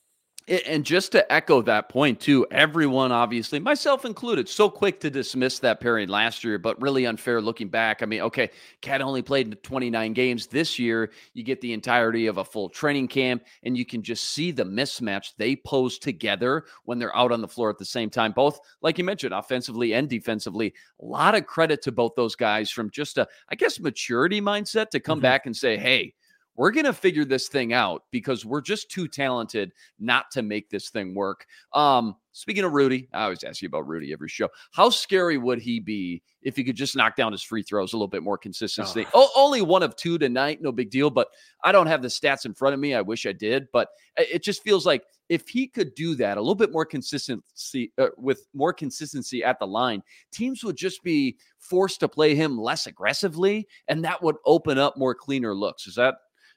And 0.48 0.86
just 0.86 1.14
to 1.14 1.32
echo 1.32 1.62
that 1.62 1.88
point, 1.88 2.20
too, 2.20 2.46
everyone, 2.52 3.14
obviously, 3.14 3.60
myself 3.60 4.04
included, 4.04 4.50
so 4.50 4.70
quick 4.70 5.00
to 5.00 5.10
dismiss 5.10 5.60
that 5.60 5.80
pairing 5.80 6.10
last 6.10 6.44
year, 6.44 6.58
but 6.58 6.82
really 6.82 7.06
unfair 7.06 7.42
looking 7.42 7.70
back. 7.70 8.04
I 8.04 8.06
mean, 8.06 8.20
okay, 8.22 8.50
Cat 8.82 9.02
only 9.02 9.22
played 9.22 9.64
29 9.64 10.12
games 10.12 10.48
this 10.48 10.78
year. 10.78 11.12
You 11.34 11.44
get 11.44 11.62
the 11.62 11.72
entirety 11.72 12.28
of 12.28 12.40
a 12.40 12.44
full 12.44 12.68
training 12.68 13.08
camp, 13.08 13.46
and 13.64 13.78
you 13.78 13.86
can 13.86 14.02
just 14.02 14.32
see 14.32 14.52
the 14.52 14.66
mismatch 14.66 15.34
they 15.38 15.56
pose 15.56 15.98
together 15.98 16.66
when 16.84 17.00
they're 17.00 17.16
out 17.16 17.32
on 17.32 17.40
the 17.40 17.48
floor 17.48 17.70
at 17.70 17.78
the 17.78 17.86
same 17.86 18.10
time, 18.10 18.34
both, 18.34 18.60
like 18.82 18.98
you 18.98 19.06
mentioned, 19.06 19.34
offensively 19.34 19.94
and 19.94 20.10
defensively. 20.10 20.74
A 21.02 21.06
lot 21.06 21.36
of 21.36 21.46
credit 21.46 21.82
to 21.84 21.94
both 21.94 22.16
those 22.16 22.36
guys 22.36 22.70
from 22.70 22.90
just 22.90 23.18
a, 23.18 23.28
I 23.48 23.56
guess, 23.56 23.80
maturity 23.80 24.42
mindset 24.42 24.90
to 24.90 25.00
come 25.00 25.20
mm-hmm. 25.20 25.24
back 25.24 25.46
and 25.46 25.56
say, 25.56 25.78
hey, 25.78 26.14
we're 26.56 26.72
going 26.72 26.86
to 26.86 26.94
figure 26.94 27.26
this 27.26 27.48
thing 27.48 27.74
out 27.74 28.04
because 28.12 28.46
we're 28.46 28.62
just 28.62 28.90
too 28.90 29.08
talented 29.08 29.72
not 30.00 30.30
to 30.32 30.42
make 30.42 30.70
this 30.70 30.90
thing 30.90 31.16
work. 31.16 31.46
Um, 31.74 32.16
speaking 32.32 32.64
of 32.64 32.74
Rudy, 32.74 33.10
I 33.14 33.24
always 33.24 33.44
ask 33.44 33.62
you 33.62 33.68
about 33.68 33.88
Rudy 33.88 34.14
every 34.14 34.30
show. 34.30 34.50
How 34.72 34.90
scary 34.90 35.38
would 35.38 35.60
he 35.60 35.80
be 35.80 36.22
if 36.42 36.56
he 36.56 36.64
could 36.64 36.76
just 36.76 36.96
knock 36.96 37.16
down 37.16 37.32
his 37.32 37.44
free 37.44 37.64
throws 37.64 37.94
a 37.94 37.98
little 37.98 38.08
bit 38.08 38.24
more 38.24 38.38
consistently? 38.38 39.08
Oh. 39.14 39.30
only 39.36 39.62
one 39.62 39.84
of 39.84 39.96
two 39.96 40.18
tonight, 40.18 40.62
no 40.62 40.72
big 40.72 40.92
deal. 40.92 41.10
But 41.10 41.30
I 41.64 41.72
don't 41.72 41.88
have 41.88 42.02
the 42.02 42.08
stats 42.08 42.46
in 42.46 42.54
front 42.54 42.74
of 42.74 42.80
me. 42.80 42.94
I 42.94 43.02
wish 43.02 43.26
I 43.26 43.34
did, 43.34 43.68
but 43.74 43.90
it 44.18 44.44
just 44.44 44.64
feels 44.64 44.86
like 44.86 45.04
if 45.30 45.48
he 45.48 45.68
could 45.68 45.96
do 45.96 46.16
that 46.16 46.38
a 46.38 46.42
little 46.42 46.54
bit 46.54 46.72
more 46.72 46.86
consistency 46.86 47.92
uh, 47.98 48.08
with 48.18 48.46
more 48.54 48.74
consistency 48.74 49.44
at 49.44 49.58
the 49.58 49.66
line, 49.66 50.04
teams 50.32 50.64
would 50.64 50.76
just 50.76 51.02
be 51.02 51.38
forced 51.60 52.02
to 52.02 52.08
play 52.08 52.36
him 52.36 52.58
less 52.58 52.88
aggressively, 52.88 53.68
and 53.88 54.04
that 54.04 54.22
would 54.22 54.36
open 54.46 54.78
up 54.78 54.98
more 54.98 55.16
cleaner 55.16 55.56
looks. 55.56 55.88
Is 55.88 55.96
that 55.96 56.16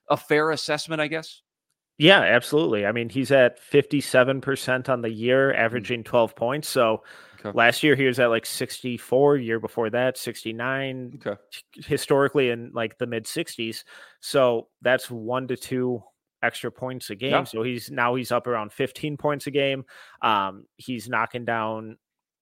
a 0.08 0.16
fair 0.16 0.50
assessment, 0.50 1.00
I 1.00 1.08
guess? 1.08 1.42
Yeah, 1.98 2.20
absolutely. 2.20 2.84
I 2.84 2.92
mean, 2.92 3.08
he's 3.08 3.30
at 3.30 3.58
57% 3.58 4.88
on 4.88 5.00
the 5.00 5.10
year, 5.10 5.52
mm. 5.52 5.58
averaging 5.58 6.04
12 6.04 6.36
points. 6.36 6.68
So 6.68 7.02
okay. 7.40 7.56
last 7.56 7.82
year 7.82 7.96
he 7.96 8.04
was 8.04 8.18
at 8.18 8.26
like 8.26 8.44
64, 8.44 9.38
year 9.38 9.58
before 9.58 9.88
that, 9.90 10.18
69, 10.18 11.20
okay. 11.24 11.40
historically 11.74 12.50
in 12.50 12.70
like 12.74 12.98
the 12.98 13.06
mid 13.06 13.24
60s. 13.24 13.84
So 14.20 14.68
that's 14.82 15.10
one 15.10 15.48
to 15.48 15.56
two 15.56 16.02
extra 16.42 16.70
points 16.70 17.08
a 17.08 17.14
game. 17.14 17.30
Yeah. 17.30 17.44
So 17.44 17.62
he's 17.62 17.90
now 17.90 18.14
he's 18.14 18.30
up 18.30 18.46
around 18.46 18.72
15 18.72 19.16
points 19.16 19.46
a 19.46 19.50
game. 19.50 19.84
Um, 20.20 20.66
he's 20.76 21.08
knocking 21.08 21.46
down 21.46 21.96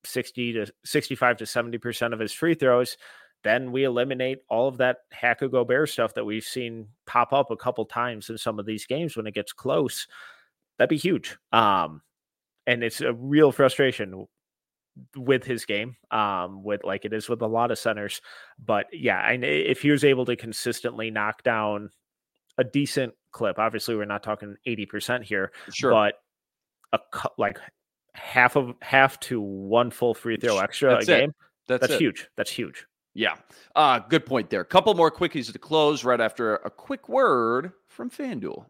60 0.04 0.52
to 0.54 0.66
65 0.84 1.38
to 1.38 1.44
70% 1.44 2.12
of 2.12 2.18
his 2.18 2.32
free 2.32 2.54
throws 2.54 2.96
then 3.44 3.70
we 3.70 3.84
eliminate 3.84 4.38
all 4.48 4.66
of 4.66 4.78
that 4.78 4.98
Hack 5.12 5.40
Gobert 5.40 5.90
stuff 5.90 6.14
that 6.14 6.24
we've 6.24 6.44
seen 6.44 6.88
pop 7.06 7.32
up 7.32 7.50
a 7.50 7.56
couple 7.56 7.84
times 7.84 8.30
in 8.30 8.38
some 8.38 8.58
of 8.58 8.66
these 8.66 8.86
games 8.86 9.16
when 9.16 9.26
it 9.26 9.34
gets 9.34 9.52
close. 9.52 10.08
That'd 10.78 10.90
be 10.90 10.96
huge. 10.96 11.36
Um, 11.52 12.02
and 12.66 12.82
it's 12.82 13.00
a 13.00 13.12
real 13.12 13.52
frustration 13.52 14.26
with 15.16 15.44
his 15.44 15.64
game, 15.64 15.96
um, 16.10 16.62
with 16.62 16.84
like 16.84 17.04
it 17.04 17.12
is 17.12 17.28
with 17.28 17.42
a 17.42 17.46
lot 17.46 17.70
of 17.70 17.78
centers. 17.78 18.20
But 18.64 18.86
yeah, 18.92 19.20
and 19.30 19.44
if 19.44 19.82
he 19.82 19.90
was 19.90 20.04
able 20.04 20.24
to 20.24 20.36
consistently 20.36 21.10
knock 21.10 21.42
down 21.42 21.90
a 22.56 22.64
decent 22.64 23.12
clip, 23.32 23.58
obviously 23.58 23.94
we're 23.94 24.04
not 24.06 24.22
talking 24.22 24.56
80% 24.66 25.22
here, 25.22 25.52
sure. 25.72 25.90
but 25.90 26.14
a 26.92 27.00
like 27.36 27.58
half 28.14 28.56
of 28.56 28.74
half 28.80 29.18
to 29.20 29.40
one 29.40 29.90
full 29.90 30.14
free 30.14 30.36
throw 30.36 30.58
extra 30.58 30.90
That's 30.90 31.08
a 31.08 31.20
game. 31.20 31.32
That's, 31.68 31.86
That's 31.86 32.00
huge. 32.00 32.28
That's 32.36 32.50
huge. 32.50 32.86
Yeah. 33.14 33.36
Uh, 33.76 34.00
good 34.00 34.26
point 34.26 34.50
there. 34.50 34.64
Couple 34.64 34.92
more 34.94 35.10
quickies 35.10 35.52
to 35.52 35.58
close 35.58 36.04
right 36.04 36.20
after 36.20 36.56
a 36.56 36.70
quick 36.70 37.08
word 37.08 37.72
from 37.86 38.10
FanDuel. 38.10 38.66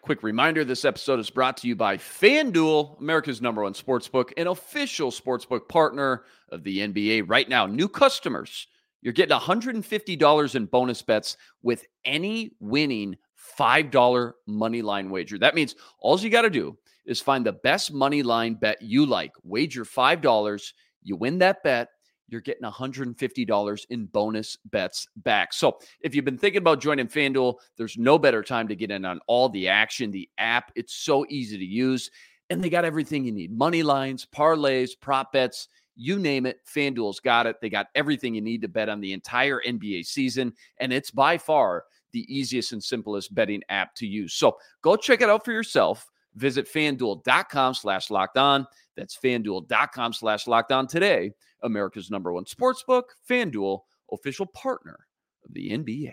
Quick 0.00 0.22
reminder 0.22 0.64
this 0.64 0.84
episode 0.84 1.18
is 1.18 1.30
brought 1.30 1.56
to 1.56 1.66
you 1.66 1.74
by 1.74 1.96
FanDuel, 1.96 3.00
America's 3.00 3.42
number 3.42 3.64
one 3.64 3.74
sportsbook, 3.74 4.30
an 4.36 4.46
official 4.46 5.10
sportsbook 5.10 5.68
partner 5.68 6.22
of 6.50 6.62
the 6.62 6.78
NBA. 6.78 7.24
Right 7.26 7.48
now, 7.48 7.66
new 7.66 7.88
customers, 7.88 8.68
you're 9.02 9.12
getting 9.12 9.36
$150 9.36 10.54
in 10.54 10.66
bonus 10.66 11.02
bets 11.02 11.36
with 11.62 11.84
any 12.04 12.52
winning 12.60 13.16
$5 13.58 14.32
money 14.46 14.82
line 14.82 15.10
wager. 15.10 15.38
That 15.38 15.56
means 15.56 15.74
all 15.98 16.20
you 16.20 16.30
got 16.30 16.42
to 16.42 16.50
do 16.50 16.78
is 17.06 17.20
find 17.20 17.44
the 17.44 17.52
best 17.52 17.92
money 17.92 18.22
line 18.22 18.54
bet 18.54 18.80
you 18.82 19.06
like. 19.06 19.32
Wager 19.42 19.84
$5. 19.84 20.72
You 21.02 21.16
win 21.16 21.38
that 21.38 21.62
bet. 21.62 21.88
You're 22.28 22.40
getting 22.40 22.68
$150 22.68 23.86
in 23.90 24.06
bonus 24.06 24.58
bets 24.66 25.06
back. 25.16 25.52
So, 25.52 25.78
if 26.00 26.14
you've 26.14 26.24
been 26.24 26.38
thinking 26.38 26.60
about 26.60 26.80
joining 26.80 27.06
FanDuel, 27.06 27.54
there's 27.76 27.96
no 27.96 28.18
better 28.18 28.42
time 28.42 28.66
to 28.66 28.74
get 28.74 28.90
in 28.90 29.04
on 29.04 29.20
all 29.28 29.48
the 29.48 29.68
action. 29.68 30.10
The 30.10 30.28
app, 30.36 30.72
it's 30.74 30.94
so 30.94 31.24
easy 31.28 31.56
to 31.56 31.64
use, 31.64 32.10
and 32.50 32.62
they 32.62 32.68
got 32.68 32.84
everything 32.84 33.24
you 33.24 33.32
need 33.32 33.56
money 33.56 33.84
lines, 33.84 34.26
parlays, 34.26 34.90
prop 35.00 35.32
bets 35.32 35.68
you 35.96 36.18
name 36.18 36.46
it, 36.46 36.60
FanDuel's 36.66 37.20
got 37.20 37.46
it. 37.46 37.56
They 37.60 37.70
got 37.70 37.88
everything 37.94 38.34
you 38.34 38.42
need 38.42 38.62
to 38.62 38.68
bet 38.68 38.88
on 38.88 39.00
the 39.00 39.12
entire 39.12 39.60
NBA 39.66 40.04
season, 40.06 40.52
and 40.78 40.92
it's 40.92 41.10
by 41.10 41.38
far 41.38 41.84
the 42.12 42.26
easiest 42.34 42.72
and 42.72 42.82
simplest 42.82 43.34
betting 43.34 43.62
app 43.68 43.94
to 43.96 44.06
use. 44.06 44.34
So 44.34 44.56
go 44.82 44.96
check 44.96 45.22
it 45.22 45.30
out 45.30 45.44
for 45.44 45.52
yourself. 45.52 46.10
Visit 46.36 46.68
fanduel.com 46.72 47.74
slash 47.74 48.10
locked 48.10 48.38
on. 48.38 48.66
That's 48.96 49.18
fanduel.com 49.18 50.12
slash 50.12 50.46
locked 50.46 50.72
on 50.72 50.86
today. 50.86 51.32
America's 51.62 52.10
number 52.10 52.32
one 52.32 52.46
sports 52.46 52.84
book, 52.86 53.14
FanDuel, 53.28 53.80
official 54.12 54.46
partner 54.46 55.06
of 55.44 55.54
the 55.54 55.70
NBA. 55.70 56.12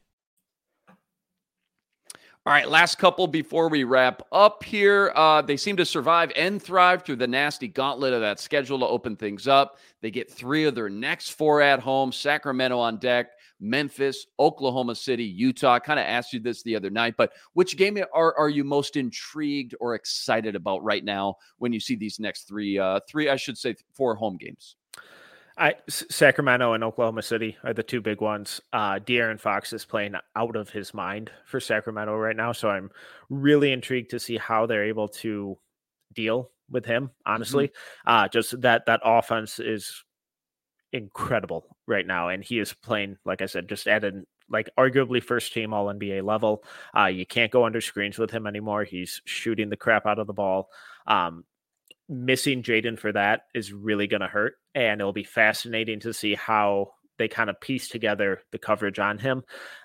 All 2.43 2.51
right, 2.51 2.67
last 2.67 2.97
couple 2.97 3.27
before 3.27 3.69
we 3.69 3.83
wrap 3.83 4.23
up 4.31 4.63
here. 4.63 5.11
Uh, 5.15 5.43
they 5.43 5.55
seem 5.57 5.77
to 5.77 5.85
survive 5.85 6.31
and 6.35 6.59
thrive 6.59 7.03
through 7.03 7.17
the 7.17 7.27
nasty 7.27 7.67
gauntlet 7.67 8.13
of 8.13 8.21
that 8.21 8.39
schedule 8.39 8.79
to 8.79 8.87
open 8.87 9.15
things 9.15 9.47
up. 9.47 9.77
They 10.01 10.09
get 10.09 10.31
three 10.31 10.63
of 10.63 10.73
their 10.73 10.89
next 10.89 11.33
four 11.33 11.61
at 11.61 11.79
home 11.79 12.11
Sacramento 12.11 12.79
on 12.79 12.97
deck, 12.97 13.27
Memphis, 13.59 14.25
Oklahoma 14.39 14.95
City, 14.95 15.23
Utah. 15.23 15.73
I 15.73 15.79
kind 15.79 15.99
of 15.99 16.07
asked 16.07 16.33
you 16.33 16.39
this 16.39 16.63
the 16.63 16.75
other 16.75 16.89
night, 16.89 17.13
but 17.15 17.31
which 17.53 17.77
game 17.77 17.99
are, 18.11 18.35
are 18.35 18.49
you 18.49 18.63
most 18.63 18.95
intrigued 18.95 19.75
or 19.79 19.93
excited 19.93 20.55
about 20.55 20.83
right 20.83 21.05
now 21.05 21.35
when 21.59 21.71
you 21.71 21.79
see 21.79 21.95
these 21.95 22.19
next 22.19 22.47
three, 22.47 22.79
uh, 22.79 23.01
three, 23.07 23.29
I 23.29 23.35
should 23.35 23.59
say, 23.59 23.75
four 23.93 24.15
home 24.15 24.37
games? 24.37 24.77
I, 25.57 25.75
Sacramento 25.87 26.73
and 26.73 26.83
Oklahoma 26.83 27.21
City 27.21 27.57
are 27.63 27.73
the 27.73 27.83
two 27.83 28.01
big 28.01 28.21
ones. 28.21 28.61
Uh, 28.71 28.99
De'Aaron 28.99 29.39
Fox 29.39 29.73
is 29.73 29.85
playing 29.85 30.15
out 30.35 30.55
of 30.55 30.69
his 30.69 30.93
mind 30.93 31.31
for 31.45 31.59
Sacramento 31.59 32.15
right 32.15 32.35
now, 32.35 32.51
so 32.51 32.69
I'm 32.69 32.89
really 33.29 33.71
intrigued 33.71 34.11
to 34.11 34.19
see 34.19 34.37
how 34.37 34.65
they're 34.65 34.85
able 34.85 35.09
to 35.09 35.57
deal 36.13 36.51
with 36.69 36.85
him. 36.85 37.11
Honestly, 37.25 37.67
mm-hmm. 37.67 38.09
uh, 38.09 38.27
just 38.29 38.59
that 38.61 38.85
that 38.85 39.01
offense 39.03 39.59
is 39.59 40.03
incredible 40.93 41.77
right 41.85 42.07
now, 42.07 42.29
and 42.29 42.43
he 42.43 42.59
is 42.59 42.73
playing 42.73 43.17
like 43.25 43.41
I 43.41 43.45
said, 43.45 43.67
just 43.67 43.87
at 43.87 44.03
an 44.03 44.25
like 44.49 44.69
arguably 44.77 45.23
first 45.23 45.53
team 45.53 45.73
All 45.73 45.87
NBA 45.87 46.23
level. 46.23 46.63
Uh, 46.97 47.05
you 47.05 47.25
can't 47.25 47.51
go 47.51 47.65
under 47.65 47.81
screens 47.81 48.17
with 48.17 48.31
him 48.31 48.47
anymore. 48.47 48.83
He's 48.83 49.21
shooting 49.25 49.69
the 49.69 49.77
crap 49.77 50.05
out 50.05 50.19
of 50.19 50.27
the 50.27 50.33
ball. 50.33 50.69
Um, 51.07 51.45
missing 52.11 52.61
Jaden 52.61 52.99
for 52.99 53.11
that 53.13 53.43
is 53.55 53.71
really 53.71 54.05
going 54.05 54.21
to 54.21 54.27
hurt. 54.27 54.55
And 54.75 54.99
it'll 54.99 55.13
be 55.13 55.23
fascinating 55.23 56.01
to 56.01 56.13
see 56.13 56.35
how 56.35 56.91
they 57.17 57.27
kind 57.27 57.49
of 57.49 57.59
piece 57.61 57.87
together 57.87 58.41
the 58.51 58.57
coverage 58.59 58.99
on 58.99 59.17
him 59.17 59.43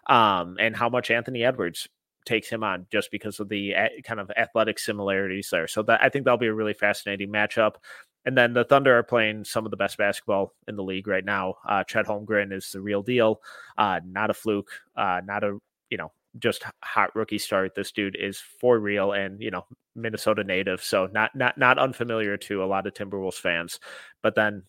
um, 0.09 0.57
and 0.59 0.77
how 0.77 0.89
much 0.89 1.11
Anthony 1.11 1.45
Edwards 1.45 1.89
takes 2.25 2.49
him 2.49 2.65
on 2.65 2.87
just 2.91 3.11
because 3.13 3.39
of 3.39 3.49
the 3.49 3.73
kind 4.05 4.19
of 4.19 4.31
athletic 4.37 4.79
similarities 4.79 5.49
there. 5.51 5.69
So 5.69 5.83
that 5.85 6.03
I 6.03 6.09
think 6.09 6.25
that'll 6.25 6.39
be 6.39 6.49
a 6.49 6.55
really 6.55 6.75
fascinating 6.75 7.31
matchup. 7.31 7.77
And 8.25 8.37
then 8.37 8.53
the 8.53 8.65
Thunder 8.65 8.99
are 8.99 9.05
playing 9.05 9.45
some 9.45 9.65
of 9.65 9.71
the 9.71 9.77
best 9.77 9.97
basketball 9.97 10.53
in 10.67 10.75
the 10.75 10.83
league 10.83 11.07
right 11.07 11.25
now. 11.25 11.55
Uh, 11.67 11.85
Chet 11.85 12.07
Holmgren 12.07 12.53
is 12.53 12.71
the 12.73 12.81
real 12.81 13.03
deal, 13.03 13.41
uh, 13.79 14.01
not 14.05 14.31
a 14.31 14.35
fluke, 14.35 14.71
uh, 14.97 15.21
not 15.25 15.45
a 15.45 15.59
you 15.91 15.99
know 15.99 16.11
just 16.39 16.65
hot 16.83 17.15
rookie 17.15 17.39
start. 17.39 17.75
This 17.75 17.93
dude 17.93 18.17
is 18.17 18.41
for 18.61 18.79
real, 18.79 19.13
and 19.13 19.41
you 19.41 19.51
know 19.51 19.67
Minnesota 19.95 20.45
native, 20.45 20.83
so 20.83 21.09
not 21.13 21.35
not 21.35 21.59
not 21.59 21.79
unfamiliar 21.79 22.37
to 22.39 22.63
a 22.63 22.67
lot 22.67 22.87
of 22.87 22.95
Timberwolves 22.95 23.35
fans. 23.35 23.81
But 24.23 24.35
then 24.35 24.63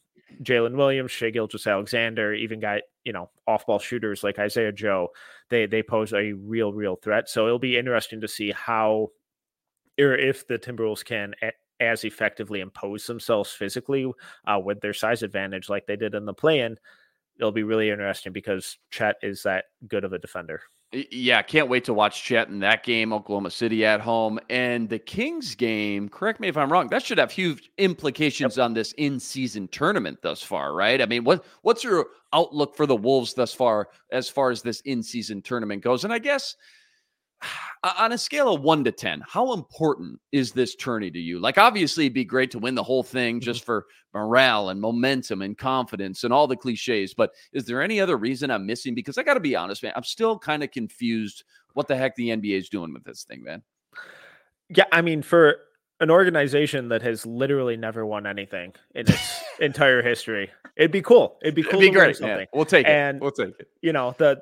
Jalen 0.43 0.75
Williams, 0.75 1.11
Shai 1.11 1.29
Gilgeous-Alexander, 1.29 2.33
even 2.33 2.59
got 2.59 2.81
you 3.03 3.13
know 3.13 3.29
off 3.47 3.65
ball 3.65 3.79
shooters 3.79 4.23
like 4.23 4.39
Isaiah 4.39 4.71
Joe, 4.71 5.09
they 5.49 5.65
they 5.65 5.83
pose 5.83 6.13
a 6.13 6.33
real 6.33 6.73
real 6.73 6.95
threat. 6.97 7.29
So 7.29 7.45
it'll 7.45 7.59
be 7.59 7.77
interesting 7.77 8.21
to 8.21 8.27
see 8.27 8.51
how 8.51 9.09
or 9.99 10.15
if 10.15 10.47
the 10.47 10.59
Timberwolves 10.59 11.03
can 11.03 11.33
as 11.79 12.03
effectively 12.03 12.59
impose 12.61 13.05
themselves 13.05 13.51
physically 13.51 14.11
uh, 14.45 14.59
with 14.63 14.81
their 14.81 14.93
size 14.93 15.23
advantage 15.23 15.69
like 15.69 15.85
they 15.85 15.95
did 15.95 16.15
in 16.15 16.25
the 16.25 16.33
play 16.33 16.61
in. 16.61 16.77
It'll 17.39 17.51
be 17.51 17.63
really 17.63 17.89
interesting 17.89 18.33
because 18.33 18.77
Chet 18.89 19.17
is 19.21 19.43
that 19.43 19.65
good 19.87 20.03
of 20.03 20.13
a 20.13 20.19
defender. 20.19 20.61
Yeah, 20.93 21.41
can't 21.41 21.67
wait 21.67 21.83
to 21.85 21.93
watch 21.93 22.23
Chet 22.23 22.47
in 22.47 22.59
that 22.59 22.83
game, 22.83 23.11
Oklahoma 23.11 23.51
City 23.51 23.85
at 23.85 23.99
home. 23.99 24.39
And 24.49 24.87
the 24.87 24.99
Kings 24.99 25.53
game, 25.53 26.07
correct 26.07 26.39
me 26.39 26.47
if 26.47 26.55
I'm 26.55 26.71
wrong, 26.71 26.87
that 26.89 27.03
should 27.03 27.17
have 27.17 27.29
huge 27.29 27.69
implications 27.77 28.55
yep. 28.55 28.63
on 28.63 28.73
this 28.73 28.93
in-season 28.93 29.67
tournament 29.67 30.19
thus 30.21 30.41
far, 30.41 30.73
right? 30.73 31.01
I 31.01 31.05
mean, 31.05 31.25
what 31.25 31.43
what's 31.61 31.83
your 31.83 32.07
outlook 32.31 32.77
for 32.77 32.85
the 32.85 32.95
Wolves 32.95 33.33
thus 33.33 33.53
far 33.53 33.89
as 34.13 34.29
far 34.29 34.49
as 34.49 34.61
this 34.61 34.79
in-season 34.81 35.41
tournament 35.41 35.83
goes? 35.83 36.05
And 36.05 36.13
I 36.13 36.19
guess 36.19 36.55
on 37.83 38.11
a 38.11 38.17
scale 38.17 38.53
of 38.53 38.61
one 38.61 38.83
to 38.83 38.91
10, 38.91 39.23
how 39.27 39.53
important 39.53 40.19
is 40.31 40.51
this 40.51 40.75
tourney 40.75 41.11
to 41.11 41.19
you? 41.19 41.39
Like, 41.39 41.57
obviously, 41.57 42.05
it'd 42.05 42.13
be 42.13 42.25
great 42.25 42.51
to 42.51 42.59
win 42.59 42.75
the 42.75 42.83
whole 42.83 43.03
thing 43.03 43.35
mm-hmm. 43.35 43.45
just 43.45 43.63
for 43.63 43.85
morale 44.13 44.69
and 44.69 44.81
momentum 44.81 45.41
and 45.41 45.57
confidence 45.57 46.23
and 46.23 46.33
all 46.33 46.47
the 46.47 46.55
cliches. 46.55 47.13
But 47.13 47.31
is 47.53 47.65
there 47.65 47.81
any 47.81 47.99
other 47.99 48.17
reason 48.17 48.49
I'm 48.49 48.65
missing? 48.65 48.95
Because 48.95 49.17
I 49.17 49.23
got 49.23 49.35
to 49.35 49.39
be 49.39 49.55
honest, 49.55 49.83
man, 49.83 49.93
I'm 49.95 50.03
still 50.03 50.37
kind 50.39 50.63
of 50.63 50.71
confused 50.71 51.43
what 51.73 51.87
the 51.87 51.95
heck 51.95 52.15
the 52.15 52.29
NBA 52.29 52.57
is 52.57 52.69
doing 52.69 52.93
with 52.93 53.03
this 53.03 53.23
thing, 53.23 53.43
man. 53.43 53.61
Yeah. 54.69 54.85
I 54.91 55.01
mean, 55.01 55.21
for 55.21 55.57
an 55.99 56.11
organization 56.11 56.89
that 56.89 57.01
has 57.01 57.25
literally 57.25 57.77
never 57.77 58.05
won 58.05 58.27
anything 58.27 58.73
in 58.95 59.07
its 59.07 59.41
entire 59.59 60.01
history, 60.01 60.49
it'd 60.75 60.91
be 60.91 61.01
cool. 61.01 61.37
It'd 61.41 61.55
be 61.55 61.63
cool. 61.63 61.79
It'd 61.79 61.93
be 61.93 61.97
great. 61.97 62.19
Yeah, 62.19 62.45
we'll 62.53 62.65
take 62.65 62.87
it. 62.87 62.91
And 62.91 63.21
we'll 63.21 63.31
take 63.31 63.53
it. 63.59 63.67
You 63.81 63.93
know, 63.93 64.15
the 64.17 64.41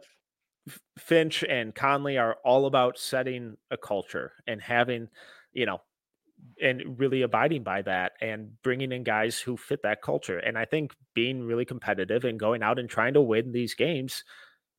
Finch 0.97 1.43
and 1.43 1.73
Conley 1.75 2.17
are 2.17 2.37
all 2.43 2.65
about 2.65 2.97
setting 2.97 3.57
a 3.71 3.77
culture 3.77 4.33
and 4.47 4.61
having, 4.61 5.09
you 5.53 5.65
know, 5.65 5.81
and 6.61 6.99
really 6.99 7.21
abiding 7.21 7.63
by 7.63 7.81
that 7.81 8.13
and 8.21 8.51
bringing 8.61 8.91
in 8.91 9.03
guys 9.03 9.39
who 9.39 9.57
fit 9.57 9.81
that 9.83 10.01
culture. 10.01 10.39
And 10.39 10.57
I 10.57 10.65
think 10.65 10.93
being 11.13 11.43
really 11.43 11.65
competitive 11.65 12.25
and 12.25 12.39
going 12.39 12.63
out 12.63 12.79
and 12.79 12.89
trying 12.89 13.13
to 13.13 13.21
win 13.21 13.51
these 13.51 13.73
games 13.73 14.23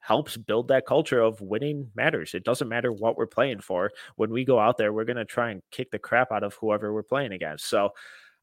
helps 0.00 0.36
build 0.36 0.68
that 0.68 0.86
culture 0.86 1.20
of 1.20 1.40
winning 1.40 1.90
matters. 1.96 2.34
It 2.34 2.44
doesn't 2.44 2.68
matter 2.68 2.92
what 2.92 3.16
we're 3.16 3.26
playing 3.26 3.60
for. 3.60 3.90
When 4.14 4.30
we 4.30 4.44
go 4.44 4.58
out 4.58 4.78
there, 4.78 4.92
we're 4.92 5.04
going 5.04 5.16
to 5.16 5.24
try 5.24 5.50
and 5.50 5.62
kick 5.72 5.90
the 5.90 5.98
crap 5.98 6.30
out 6.30 6.44
of 6.44 6.54
whoever 6.54 6.92
we're 6.92 7.02
playing 7.02 7.32
against. 7.32 7.68
So 7.68 7.90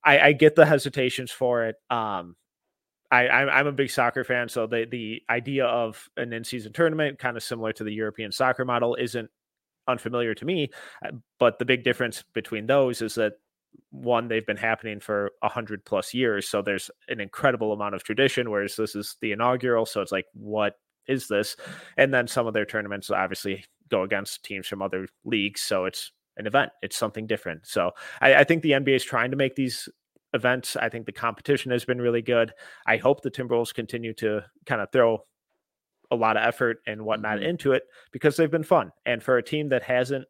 I, 0.03 0.19
I 0.19 0.31
get 0.33 0.55
the 0.55 0.65
hesitations 0.65 1.31
for 1.31 1.65
it. 1.65 1.75
Um, 1.89 2.35
I, 3.21 3.59
am 3.59 3.67
a 3.67 3.71
big 3.71 3.91
soccer 3.91 4.23
fan, 4.23 4.49
so 4.49 4.65
the 4.67 4.85
the 4.89 5.21
idea 5.29 5.65
of 5.65 6.09
an 6.17 6.33
in 6.33 6.43
season 6.43 6.73
tournament, 6.73 7.19
kind 7.19 7.37
of 7.37 7.43
similar 7.43 7.71
to 7.73 7.83
the 7.83 7.93
European 7.93 8.31
soccer 8.31 8.65
model, 8.65 8.95
isn't 8.95 9.29
unfamiliar 9.87 10.33
to 10.35 10.45
me. 10.45 10.69
Uh, 11.05 11.11
but 11.39 11.59
the 11.59 11.65
big 11.65 11.83
difference 11.83 12.23
between 12.33 12.65
those 12.65 13.01
is 13.01 13.15
that 13.15 13.33
one, 13.91 14.27
they've 14.27 14.45
been 14.45 14.57
happening 14.57 14.99
for 14.99 15.31
a 15.41 15.49
hundred 15.49 15.85
plus 15.85 16.13
years, 16.13 16.47
so 16.47 16.61
there's 16.61 16.89
an 17.07 17.19
incredible 17.19 17.73
amount 17.73 17.95
of 17.95 18.03
tradition. 18.03 18.49
Whereas 18.49 18.75
this 18.75 18.95
is 18.95 19.15
the 19.21 19.31
inaugural, 19.31 19.85
so 19.85 20.01
it's 20.01 20.11
like, 20.11 20.25
what 20.33 20.75
is 21.07 21.27
this? 21.27 21.55
And 21.97 22.13
then 22.13 22.27
some 22.27 22.47
of 22.47 22.53
their 22.53 22.65
tournaments 22.65 23.11
obviously 23.11 23.63
go 23.89 24.03
against 24.03 24.43
teams 24.43 24.67
from 24.67 24.81
other 24.81 25.07
leagues, 25.23 25.61
so 25.61 25.85
it's 25.85 26.11
an 26.37 26.47
event. 26.47 26.71
It's 26.81 26.97
something 26.97 27.27
different. 27.27 27.67
So 27.67 27.91
I, 28.21 28.35
I 28.35 28.43
think 28.43 28.63
the 28.63 28.71
NBA 28.71 28.95
is 28.95 29.03
trying 29.03 29.31
to 29.31 29.37
make 29.37 29.55
these 29.55 29.87
events. 30.33 30.75
I 30.75 30.89
think 30.89 31.05
the 31.05 31.11
competition 31.11 31.71
has 31.71 31.85
been 31.85 32.01
really 32.01 32.21
good. 32.21 32.53
I 32.85 32.97
hope 32.97 33.21
the 33.21 33.31
Timberwolves 33.31 33.73
continue 33.73 34.13
to 34.15 34.43
kind 34.65 34.81
of 34.81 34.91
throw 34.91 35.25
a 36.11 36.15
lot 36.15 36.37
of 36.37 36.43
effort 36.43 36.77
and 36.85 37.03
whatnot 37.03 37.37
mm-hmm. 37.37 37.49
into 37.49 37.71
it 37.71 37.83
because 38.11 38.35
they've 38.35 38.51
been 38.51 38.63
fun. 38.63 38.91
And 39.05 39.21
for 39.21 39.37
a 39.37 39.43
team 39.43 39.69
that 39.69 39.83
hasn't 39.83 40.25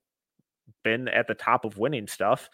been 0.83 1.07
at 1.07 1.27
the 1.27 1.33
top 1.33 1.65
of 1.65 1.77
winning 1.77 2.07
stuff, 2.07 2.49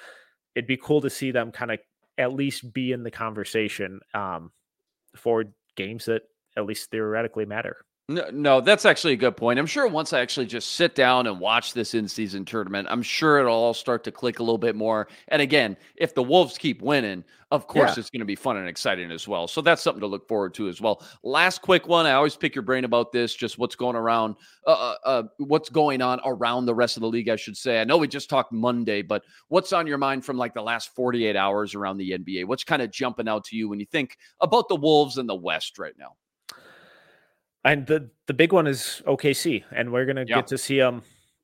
it'd 0.56 0.68
be 0.68 0.78
cool 0.78 1.02
to 1.02 1.10
see 1.10 1.32
them 1.32 1.52
kind 1.52 1.72
of 1.72 1.80
at 2.18 2.34
least 2.34 2.74
be 2.74 2.92
in 2.92 3.04
the 3.04 3.12
conversation 3.12 4.00
um, 4.14 4.52
for 5.16 5.46
games 5.76 6.06
that 6.06 6.24
at 6.58 6.66
least 6.66 6.92
theoretically 6.92 7.46
matter. 7.46 7.78
No, 8.10 8.28
no, 8.34 8.60
that's 8.60 8.86
actually 8.86 9.14
a 9.14 9.18
good 9.18 9.38
point. 9.38 9.60
I'm 9.60 9.68
sure 9.68 9.88
once 9.88 10.14
I 10.14 10.20
actually 10.22 10.48
just 10.48 10.72
sit 10.72 10.96
down 10.96 11.28
and 11.28 11.40
watch 11.40 11.74
this 11.74 11.94
in 11.94 12.08
season 12.08 12.44
tournament, 12.44 12.88
I'm 12.90 13.04
sure 13.04 13.38
it'll 13.38 13.54
all 13.54 13.76
start 13.76 14.04
to 14.06 14.12
click 14.12 14.40
a 14.40 14.42
little 14.42 14.58
bit 14.58 14.76
more. 14.76 15.08
And 15.28 15.44
again, 15.44 15.78
if 15.96 16.16
the 16.16 16.24
Wolves 16.24 16.58
keep 16.58 16.82
winning, 16.82 17.24
of 17.52 17.68
course 17.68 17.92
yeah. 17.96 18.00
it's 18.00 18.10
going 18.10 18.22
to 18.22 18.26
be 18.26 18.34
fun 18.34 18.58
and 18.58 18.68
exciting 18.68 19.12
as 19.12 19.28
well. 19.28 19.48
So 19.48 19.62
that's 19.62 19.84
something 19.84 20.00
to 20.02 20.08
look 20.08 20.28
forward 20.28 20.56
to 20.56 20.68
as 20.70 20.82
well. 20.82 21.04
Last 21.22 21.62
quick 21.62 21.88
one. 21.88 22.08
I 22.08 22.14
always 22.14 22.36
pick 22.36 22.56
your 22.56 22.64
brain 22.64 22.84
about 22.84 23.12
this, 23.12 23.36
just 23.36 23.60
what's 23.60 23.76
going 23.76 23.96
around, 23.96 24.38
uh, 24.66 24.72
uh, 24.72 24.96
uh, 25.06 25.24
what's 25.38 25.70
going 25.70 26.02
on 26.02 26.20
around 26.26 26.66
the 26.66 26.74
rest 26.74 26.98
of 26.98 27.02
the 27.02 27.10
league, 27.10 27.30
I 27.30 27.36
should 27.36 27.58
say. 27.58 27.80
I 27.80 27.84
know 27.84 27.98
we 27.98 28.08
just 28.08 28.28
talked 28.28 28.52
Monday, 28.52 29.04
but 29.04 29.24
what's 29.50 29.72
on 29.72 29.86
your 29.86 30.00
mind 30.00 30.26
from 30.26 30.36
like 30.36 30.56
the 30.56 30.64
last 30.64 30.96
48 30.96 31.36
hours 31.36 31.76
around 31.76 31.98
the 31.98 32.10
NBA? 32.10 32.46
What's 32.46 32.64
kind 32.64 32.82
of 32.82 32.90
jumping 32.90 33.28
out 33.28 33.44
to 33.46 33.56
you 33.56 33.70
when 33.70 33.80
you 33.80 33.86
think 33.86 34.18
about 34.42 34.68
the 34.68 34.78
Wolves 34.78 35.20
in 35.20 35.28
the 35.28 35.36
West 35.36 35.78
right 35.78 35.94
now? 35.96 36.16
And 37.64 37.86
the 37.86 38.10
the 38.28 38.34
big 38.34 38.54
one 38.54 38.68
is 38.68 39.02
OKC, 39.06 39.64
and 39.72 39.92
we're 39.92 40.06
gonna 40.06 40.26
yeah. 40.28 40.38
get 40.38 40.48
to 40.48 40.58
see 40.58 40.78
them 40.78 41.02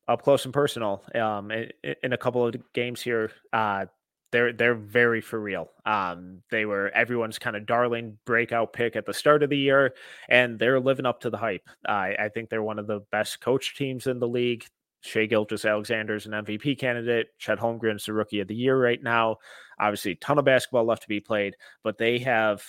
up 0.08 0.22
close 0.22 0.46
and 0.46 0.54
personal 0.54 1.04
um, 1.16 1.52
in, 1.52 1.72
in, 2.04 2.14
a 2.14 2.18
couple 2.18 2.46
of 2.46 2.56
games 2.74 3.02
here. 3.02 3.32
Uh, 3.52 3.86
they're 4.32 4.54
they're 4.54 4.76
very 4.76 5.22
for 5.22 5.40
real. 5.40 5.70
Um, 5.86 6.42
they 6.52 6.66
were 6.66 6.90
everyone's 6.90 7.40
kind 7.40 7.56
of 7.56 7.66
darling 7.66 8.18
breakout 8.26 8.74
pick 8.74 8.96
at 8.96 9.06
the 9.06 9.14
start 9.14 9.44
of 9.44 9.50
the 9.50 9.58
year, 9.58 9.94
and 10.30 10.60
they're 10.60 10.80
living 10.80 11.06
up 11.06 11.22
to 11.22 11.30
the 11.30 11.38
hype. 11.38 11.68
I, 11.88 12.16
I 12.20 12.30
think 12.30 12.50
they're 12.50 12.64
one 12.64 12.80
of 12.80 12.88
the 12.88 13.02
best 13.12 13.42
coach 13.42 13.76
teams 13.76 14.08
in 14.08 14.20
the 14.20 14.28
league. 14.28 14.66
Shai 15.02 15.28
Gilgeous-Alexander's 15.28 16.26
an 16.26 16.32
MVP 16.32 16.80
candidate. 16.80 17.28
Chet 17.38 17.60
Holmgren's 17.60 18.08
the 18.08 18.14
rookie 18.14 18.40
of 18.40 18.48
the 18.48 18.56
year 18.56 18.76
right 18.76 19.02
now. 19.02 19.38
Obviously, 19.80 20.14
a 20.14 20.16
ton 20.16 20.40
of 20.40 20.46
basketball 20.46 20.84
left 20.84 21.04
to 21.04 21.08
be 21.08 21.20
played, 21.20 21.56
but 21.84 22.00
they 22.00 22.18
have 22.20 22.64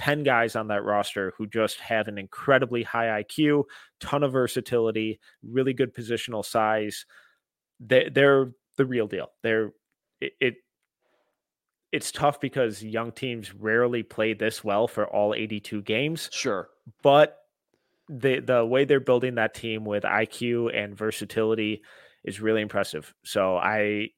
10 0.00 0.22
guys 0.22 0.56
on 0.56 0.68
that 0.68 0.82
roster 0.82 1.34
who 1.36 1.46
just 1.46 1.78
have 1.78 2.08
an 2.08 2.16
incredibly 2.16 2.82
high 2.82 3.22
IQ, 3.22 3.64
ton 4.00 4.22
of 4.22 4.32
versatility, 4.32 5.20
really 5.42 5.74
good 5.74 5.94
positional 5.94 6.42
size. 6.42 7.04
They, 7.80 8.08
they're 8.08 8.52
the 8.78 8.86
real 8.86 9.06
deal. 9.06 9.30
They're 9.42 9.72
it, 10.18 10.32
it 10.40 10.54
it's 11.92 12.10
tough 12.10 12.40
because 12.40 12.82
young 12.82 13.12
teams 13.12 13.54
rarely 13.54 14.02
play 14.02 14.32
this 14.32 14.64
well 14.64 14.88
for 14.88 15.06
all 15.06 15.34
82 15.34 15.82
games. 15.82 16.30
Sure. 16.32 16.70
But 17.02 17.36
the 18.08 18.40
the 18.40 18.64
way 18.64 18.86
they're 18.86 19.00
building 19.00 19.34
that 19.34 19.52
team 19.52 19.84
with 19.84 20.04
IQ 20.04 20.74
and 20.74 20.96
versatility 20.96 21.82
is 22.24 22.40
really 22.40 22.62
impressive. 22.62 23.12
So 23.22 23.58
I 23.58 24.08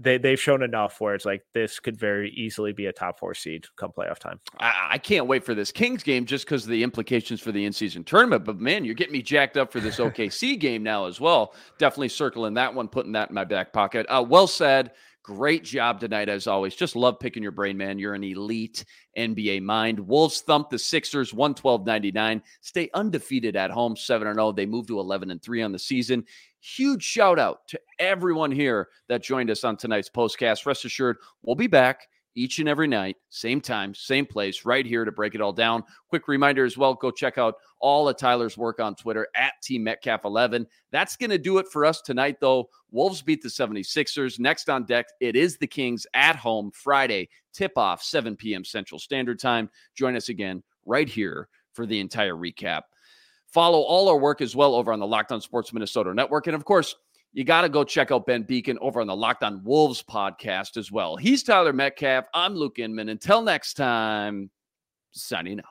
they 0.00 0.18
they've 0.18 0.40
shown 0.40 0.62
enough 0.62 1.00
where 1.00 1.14
it's 1.14 1.24
like 1.24 1.42
this 1.52 1.78
could 1.78 1.96
very 1.96 2.30
easily 2.30 2.72
be 2.72 2.86
a 2.86 2.92
top 2.92 3.18
four 3.18 3.34
seed 3.34 3.66
come 3.76 3.92
playoff 3.96 4.18
time. 4.18 4.40
I, 4.58 4.90
I 4.92 4.98
can't 4.98 5.26
wait 5.26 5.44
for 5.44 5.54
this 5.54 5.70
Kings 5.70 6.02
game 6.02 6.24
just 6.24 6.46
because 6.46 6.64
of 6.64 6.70
the 6.70 6.82
implications 6.82 7.40
for 7.40 7.52
the 7.52 7.64
in 7.64 7.72
season 7.72 8.04
tournament. 8.04 8.44
But 8.44 8.58
man, 8.58 8.84
you're 8.84 8.94
getting 8.94 9.12
me 9.12 9.22
jacked 9.22 9.56
up 9.56 9.70
for 9.70 9.80
this 9.80 9.98
OKC 9.98 10.58
game 10.58 10.82
now 10.82 11.06
as 11.06 11.20
well. 11.20 11.54
Definitely 11.78 12.08
circling 12.08 12.54
that 12.54 12.74
one, 12.74 12.88
putting 12.88 13.12
that 13.12 13.28
in 13.28 13.34
my 13.34 13.44
back 13.44 13.72
pocket. 13.72 14.06
Uh, 14.08 14.24
well 14.26 14.46
said. 14.46 14.92
Great 15.22 15.64
job 15.64 16.00
tonight, 16.00 16.30
as 16.30 16.46
always. 16.46 16.74
Just 16.74 16.96
love 16.96 17.20
picking 17.20 17.42
your 17.42 17.52
brain, 17.52 17.76
man. 17.76 17.98
You're 17.98 18.14
an 18.14 18.24
elite 18.24 18.86
NBA 19.18 19.62
mind. 19.62 20.00
Wolves 20.00 20.40
thump 20.40 20.70
the 20.70 20.78
Sixers 20.78 21.34
112 21.34 21.84
99. 21.84 22.42
Stay 22.62 22.88
undefeated 22.94 23.54
at 23.54 23.70
home, 23.70 23.96
7 23.96 24.32
0. 24.32 24.52
They 24.52 24.64
move 24.64 24.86
to 24.86 24.98
11 24.98 25.30
and 25.30 25.42
3 25.42 25.62
on 25.62 25.72
the 25.72 25.78
season. 25.78 26.24
Huge 26.60 27.02
shout 27.02 27.38
out 27.38 27.66
to 27.68 27.80
everyone 27.98 28.52
here 28.52 28.88
that 29.08 29.22
joined 29.22 29.50
us 29.50 29.64
on 29.64 29.76
tonight's 29.76 30.10
postcast. 30.10 30.66
Rest 30.66 30.84
assured, 30.84 31.16
we'll 31.42 31.56
be 31.56 31.66
back 31.66 32.06
each 32.34 32.58
and 32.58 32.68
every 32.68 32.86
night, 32.86 33.16
same 33.30 33.60
time, 33.60 33.94
same 33.94 34.24
place, 34.24 34.64
right 34.64 34.86
here 34.86 35.04
to 35.04 35.12
break 35.12 35.34
it 35.34 35.40
all 35.40 35.52
down. 35.52 35.82
Quick 36.08 36.28
reminder 36.28 36.64
as 36.64 36.76
well 36.76 36.94
go 36.94 37.10
check 37.10 37.38
out 37.38 37.54
all 37.80 38.08
of 38.08 38.16
Tyler's 38.16 38.56
work 38.56 38.78
on 38.78 38.94
Twitter 38.94 39.26
at 39.34 39.54
Team 39.62 39.84
Metcalf11. 39.84 40.66
That's 40.92 41.16
going 41.16 41.30
to 41.30 41.38
do 41.38 41.58
it 41.58 41.66
for 41.68 41.84
us 41.84 42.00
tonight, 42.00 42.36
though. 42.40 42.68
Wolves 42.90 43.22
beat 43.22 43.42
the 43.42 43.48
76ers. 43.48 44.38
Next 44.38 44.68
on 44.68 44.84
deck, 44.84 45.06
it 45.20 45.34
is 45.34 45.56
the 45.56 45.66
Kings 45.66 46.06
at 46.14 46.36
home 46.36 46.70
Friday, 46.72 47.28
tip 47.52 47.72
off 47.76 48.02
7 48.02 48.36
p.m. 48.36 48.64
Central 48.64 48.98
Standard 48.98 49.40
Time. 49.40 49.68
Join 49.96 50.14
us 50.14 50.28
again 50.28 50.62
right 50.86 51.08
here 51.08 51.48
for 51.72 51.86
the 51.86 52.00
entire 52.00 52.34
recap. 52.34 52.82
Follow 53.52 53.80
all 53.80 54.08
our 54.08 54.18
work 54.18 54.40
as 54.40 54.54
well 54.54 54.74
over 54.74 54.92
on 54.92 55.00
the 55.00 55.06
Locked 55.06 55.32
On 55.32 55.40
Sports 55.40 55.72
Minnesota 55.72 56.14
Network. 56.14 56.46
And 56.46 56.54
of 56.54 56.64
course, 56.64 56.94
you 57.32 57.44
got 57.44 57.62
to 57.62 57.68
go 57.68 57.84
check 57.84 58.10
out 58.10 58.26
Ben 58.26 58.44
Beecken 58.44 58.76
over 58.80 59.00
on 59.00 59.06
the 59.06 59.16
Locked 59.16 59.42
On 59.42 59.62
Wolves 59.64 60.02
podcast 60.02 60.76
as 60.76 60.92
well. 60.92 61.16
He's 61.16 61.42
Tyler 61.42 61.72
Metcalf. 61.72 62.26
I'm 62.32 62.54
Luke 62.54 62.78
Inman. 62.78 63.08
Until 63.08 63.42
next 63.42 63.74
time, 63.74 64.50
signing 65.12 65.58
out. 65.58 65.64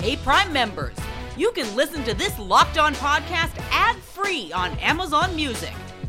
Hey, 0.00 0.16
Prime 0.16 0.52
members, 0.52 0.96
you 1.34 1.50
can 1.52 1.74
listen 1.74 2.04
to 2.04 2.12
this 2.12 2.38
locked 2.38 2.76
on 2.76 2.94
podcast 2.96 3.58
ad 3.70 3.96
free 3.96 4.52
on 4.52 4.72
Amazon 4.78 5.34
Music. 5.34 5.72